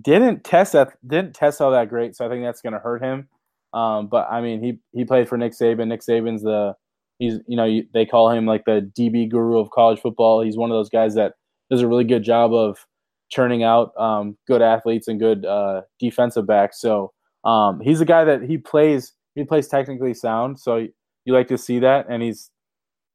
didn't 0.00 0.44
test 0.44 0.74
that 0.74 0.96
didn't 1.04 1.34
test 1.34 1.60
all 1.60 1.72
that 1.72 1.88
great, 1.88 2.14
so 2.14 2.24
I 2.24 2.28
think 2.28 2.44
that's 2.44 2.62
going 2.62 2.74
to 2.74 2.78
hurt 2.78 3.02
him. 3.02 3.28
Um, 3.72 4.08
but 4.08 4.28
I 4.30 4.40
mean, 4.40 4.62
he 4.62 4.78
he 4.92 5.04
played 5.04 5.28
for 5.28 5.38
Nick 5.38 5.52
Saban. 5.52 5.88
Nick 5.88 6.00
Saban's 6.00 6.42
the 6.42 6.74
he's 7.18 7.34
you 7.46 7.56
know 7.56 7.80
they 7.94 8.04
call 8.04 8.30
him 8.30 8.46
like 8.46 8.64
the 8.64 8.90
DB 8.98 9.30
guru 9.30 9.58
of 9.58 9.70
college 9.70 10.00
football. 10.00 10.42
He's 10.42 10.56
one 10.56 10.70
of 10.70 10.74
those 10.74 10.88
guys 10.88 11.14
that 11.14 11.34
does 11.70 11.80
a 11.80 11.88
really 11.88 12.04
good 12.04 12.24
job 12.24 12.52
of 12.52 12.84
churning 13.30 13.62
out 13.62 13.92
um, 13.96 14.36
good 14.48 14.60
athletes 14.60 15.06
and 15.06 15.20
good 15.20 15.44
uh, 15.46 15.82
defensive 16.00 16.46
backs. 16.46 16.80
So 16.80 17.12
um, 17.44 17.80
he's 17.80 18.00
a 18.00 18.04
guy 18.04 18.24
that 18.24 18.42
he 18.42 18.58
plays. 18.58 19.12
He 19.36 19.44
plays 19.44 19.68
technically 19.68 20.14
sound, 20.14 20.58
so 20.58 20.86
you 21.24 21.32
like 21.32 21.48
to 21.48 21.58
see 21.58 21.78
that. 21.78 22.06
And 22.08 22.22
he's 22.22 22.50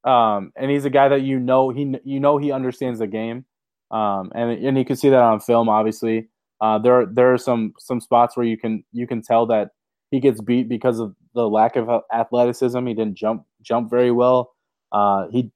um, 0.05 0.53
and 0.55 0.71
he's 0.71 0.85
a 0.85 0.89
guy 0.89 1.09
that 1.09 1.21
you 1.21 1.39
know 1.39 1.69
he 1.69 1.95
you 2.05 2.19
know 2.19 2.37
he 2.37 2.51
understands 2.51 2.99
the 2.99 3.07
game, 3.07 3.45
um, 3.91 4.31
and 4.33 4.51
and 4.51 4.77
you 4.77 4.85
can 4.85 4.95
see 4.95 5.09
that 5.09 5.21
on 5.21 5.41
film. 5.41 5.67
Obviously, 5.67 6.29
uh, 6.61 6.79
there 6.79 7.05
there 7.05 7.33
are 7.33 7.37
some 7.37 7.73
some 7.79 7.99
spots 7.99 8.37
where 8.37 8.45
you 8.45 8.57
can 8.57 8.83
you 8.93 9.05
can 9.05 9.21
tell 9.21 9.45
that 9.47 9.71
he 10.15 10.21
gets 10.21 10.39
beat 10.39 10.69
because 10.69 10.99
of 10.99 11.13
the 11.34 11.49
lack 11.49 11.75
of 11.75 11.89
athleticism. 12.13 12.86
He 12.86 12.93
didn't 12.93 13.15
jump 13.15 13.45
jump 13.62 13.89
very 13.89 14.12
well. 14.12 14.54
Uh, 14.93 15.28
he 15.30 15.51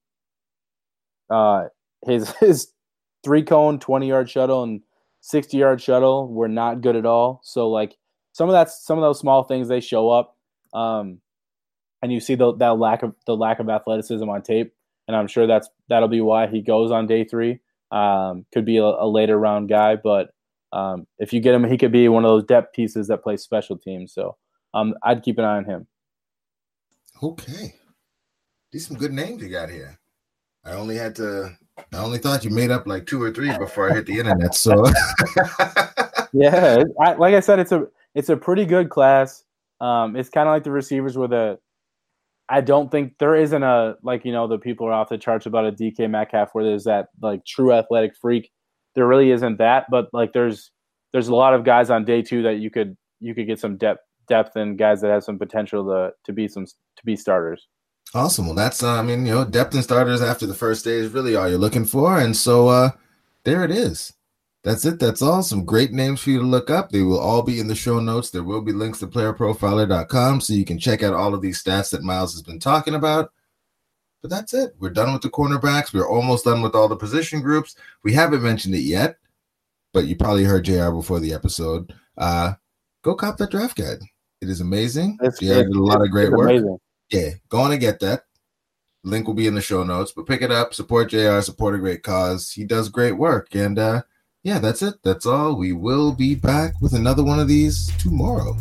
uh, 1.30 1.66
his 2.06 2.30
his 2.40 2.74
three 3.24 3.44
cone, 3.44 3.80
20 3.80 4.08
yard 4.08 4.30
shuttle, 4.30 4.64
and 4.64 4.82
60 5.22 5.56
yard 5.56 5.82
shuttle 5.82 6.28
were 6.28 6.50
not 6.50 6.82
good 6.82 6.98
at 6.98 7.06
all. 7.06 7.40
So 7.44 7.70
like 7.70 7.96
some 8.34 8.50
of 8.50 8.54
that, 8.54 8.70
some 8.70 8.98
of 8.98 9.02
those 9.02 9.20
small 9.20 9.44
things 9.44 9.70
they 9.70 9.80
show 9.80 10.10
up, 10.10 10.36
um, 10.74 11.20
and 12.02 12.12
you 12.12 12.20
see 12.20 12.36
the, 12.36 12.54
that 12.58 12.78
lack 12.78 13.02
of 13.02 13.16
the 13.26 13.38
lack 13.38 13.60
of 13.60 13.70
athleticism 13.70 14.28
on 14.28 14.42
tape. 14.42 14.74
And 15.08 15.16
I'm 15.16 15.28
sure 15.28 15.48
that's 15.48 15.70
that'll 15.88 16.10
be 16.10 16.22
why 16.22 16.48
he 16.48 16.62
goes 16.62 16.92
on 16.92 17.08
day 17.08 17.24
three. 17.24 17.60
Um, 17.92 18.46
could 18.54 18.66
be 18.66 18.78
a, 18.78 18.84
a, 18.84 19.08
later 19.08 19.40
round 19.40 19.70
guy, 19.70 19.96
but 19.96 20.32
um, 20.74 21.08
if 21.18 21.34
you 21.34 21.40
get 21.40 21.56
him, 21.56 21.64
he 21.64 21.78
could 21.78 21.92
be 21.92 22.08
one 22.08 22.24
of 22.24 22.30
those 22.30 22.44
depth 22.44 22.74
pieces 22.76 23.08
that 23.08 23.24
plays 23.24 23.42
special 23.42 23.78
teams. 23.78 24.14
So 24.14 24.38
um, 24.74 24.96
I'd 25.04 25.24
keep 25.24 25.38
an 25.38 25.46
eye 25.46 25.58
on 25.58 25.66
him. 25.66 25.88
Okay, 27.22 27.76
these 28.72 28.88
some 28.88 28.98
good 28.98 29.14
names 29.14 29.42
you 29.42 29.50
got 29.50 29.70
here. 29.70 30.00
I 30.64 30.74
only 30.74 30.96
had 30.96 31.16
to 31.18 31.58
I 31.94 31.98
only 31.98 32.18
thought 32.18 32.44
you 32.44 32.50
made 32.50 32.72
up 32.72 32.88
like 32.88 33.06
two 33.06 33.22
or 33.22 33.32
three 33.32 33.56
before 33.58 33.90
I 33.90 33.96
hit 33.96 34.06
the 34.06 34.20
internet. 34.20 34.56
So 34.56 34.86
yeah, 36.34 36.84
I, 37.02 37.14
like 37.14 37.34
I 37.34 37.40
said, 37.40 37.60
it's 37.60 37.72
a 37.72 37.88
it's 38.16 38.30
a 38.30 38.38
pretty 38.38 38.66
good 38.66 38.90
class. 38.90 39.44
Um, 39.82 40.16
it's 40.16 40.30
kind 40.30 40.48
of 40.48 40.54
like 40.54 40.64
the 40.64 40.72
receivers 40.72 41.18
with 41.18 41.34
a. 41.34 41.60
I 42.52 42.62
don't 42.62 42.92
think 42.92 43.14
there 43.20 43.36
isn't 43.36 43.64
a 43.64 43.96
like 44.04 44.26
you 44.26 44.32
know 44.32 44.48
the 44.48 44.58
people 44.58 44.88
are 44.88 44.94
off 44.94 45.10
the 45.10 45.18
charts 45.18 45.46
about 45.46 45.68
a 45.68 45.72
DK 45.72 46.10
Metcalf 46.10 46.50
where 46.54 46.64
there's 46.64 46.86
that 46.86 47.10
like 47.22 47.46
true 47.46 47.74
athletic 47.74 48.16
freak. 48.16 48.52
There 48.96 49.08
really 49.08 49.32
isn't 49.32 49.58
that, 49.58 49.86
but 49.90 50.08
like 50.14 50.34
there's 50.34 50.72
there's 51.14 51.28
a 51.28 51.36
lot 51.36 51.54
of 51.54 51.64
guys 51.64 51.90
on 51.90 52.06
day 52.06 52.22
two 52.22 52.44
that 52.44 52.58
you 52.58 52.70
could 52.70 52.98
you 53.20 53.36
could 53.36 53.48
get 53.48 53.60
some 53.60 53.78
depth 53.78 54.02
depth 54.30 54.56
and 54.56 54.78
guys 54.78 55.02
that 55.02 55.12
have 55.12 55.24
some 55.24 55.38
potential 55.38 55.86
to 55.86 56.14
to 56.24 56.32
be 56.32 56.48
some 56.48 56.66
to 56.66 57.06
be 57.06 57.16
starters. 57.16 57.68
Awesome. 58.14 58.46
Well, 58.46 58.56
that's 58.56 58.82
uh, 58.82 58.94
I 58.94 59.02
mean, 59.02 59.26
you 59.26 59.34
know, 59.34 59.46
depth 59.46 59.74
and 59.74 59.84
starters 59.84 60.22
after 60.22 60.46
the 60.46 60.56
first 60.56 60.86
day 60.86 60.94
is 60.94 61.12
really 61.12 61.36
all 61.36 61.50
you're 61.50 61.58
looking 61.58 61.86
for, 61.86 62.20
and 62.20 62.36
so 62.36 62.68
uh, 62.68 62.92
there 63.44 63.64
it 63.64 63.72
is. 63.72 64.14
That's 64.64 64.84
it. 64.86 65.00
That's 65.00 65.22
all. 65.22 65.42
Some 65.42 65.64
great 65.64 65.92
names 65.92 66.20
for 66.22 66.32
you 66.32 66.40
to 66.40 66.46
look 66.46 66.70
up. 66.70 66.90
They 66.90 67.02
will 67.02 67.20
all 67.20 67.44
be 67.44 67.60
in 67.60 67.68
the 67.68 67.76
show 67.76 68.00
notes. 68.00 68.30
There 68.30 68.44
will 68.44 68.62
be 68.62 68.74
links 68.74 69.00
to 69.00 69.08
playerprofiler.com 69.08 70.42
so 70.42 70.54
you 70.54 70.66
can 70.66 70.78
check 70.78 71.02
out 71.02 71.14
all 71.14 71.34
of 71.34 71.42
these 71.42 71.64
stats 71.64 71.92
that 71.92 72.04
Miles 72.04 72.34
has 72.34 72.42
been 72.42 72.60
talking 72.60 72.96
about. 72.96 73.32
But 74.22 74.32
that's 74.32 74.54
it. 74.54 74.76
We're 74.80 74.90
done 74.90 75.14
with 75.14 75.22
the 75.22 75.30
cornerbacks. 75.30 75.94
We're 75.94 76.10
almost 76.10 76.44
done 76.44 76.62
with 76.62 76.76
all 76.76 76.90
the 76.90 76.96
position 76.98 77.42
groups. 77.42 77.76
We 78.04 78.14
haven't 78.14 78.44
mentioned 78.44 78.76
it 78.76 78.82
yet, 78.82 79.18
but 79.94 80.08
you 80.08 80.18
probably 80.18 80.44
heard 80.44 80.66
JR 80.66 80.90
before 80.90 81.22
the 81.22 81.34
episode. 81.34 81.94
Uh, 82.18 82.54
go 83.02 83.16
cop 83.16 83.38
that 83.38 83.52
draft 83.52 83.78
guide. 83.78 84.00
It 84.42 84.50
is 84.50 84.62
amazing. 84.62 85.18
It's, 85.22 85.40
JR 85.40 85.64
did 85.64 85.76
a 85.76 85.84
lot 85.84 86.02
of 86.02 86.10
great 86.12 86.32
work. 86.32 86.50
Amazing 86.50 86.80
yeah, 87.10 87.32
go 87.50 87.60
on 87.60 87.72
and 87.72 87.82
get 87.82 88.00
that. 88.00 88.24
Link 89.04 89.28
will 89.28 89.34
be 89.34 89.48
in 89.48 89.56
the 89.56 89.62
show 89.62 89.84
notes, 89.84 90.12
but 90.12 90.26
pick 90.26 90.42
it 90.42 90.52
up, 90.52 90.74
support 90.74 91.10
JR, 91.10 91.40
support 91.42 91.76
a 91.76 91.80
great 91.80 92.04
cause. 92.04 92.52
He 92.52 92.66
does 92.66 92.90
great 92.90 93.14
work. 93.14 93.56
And 93.56 93.80
uh 93.80 94.04
yeah, 94.44 94.60
that's 94.60 94.82
it. 94.82 94.96
That's 95.04 95.26
all. 95.26 95.56
We 95.56 95.74
will 95.74 96.14
be 96.14 96.36
back 96.36 96.74
with 96.82 96.94
another 96.94 97.24
one 97.24 97.40
of 97.40 97.48
these 97.48 97.92
tomorrow. 97.98 98.58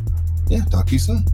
Yeah, 0.49 0.64
talk 0.64 0.87
to 0.87 0.93
you 0.93 0.99
soon. 0.99 1.25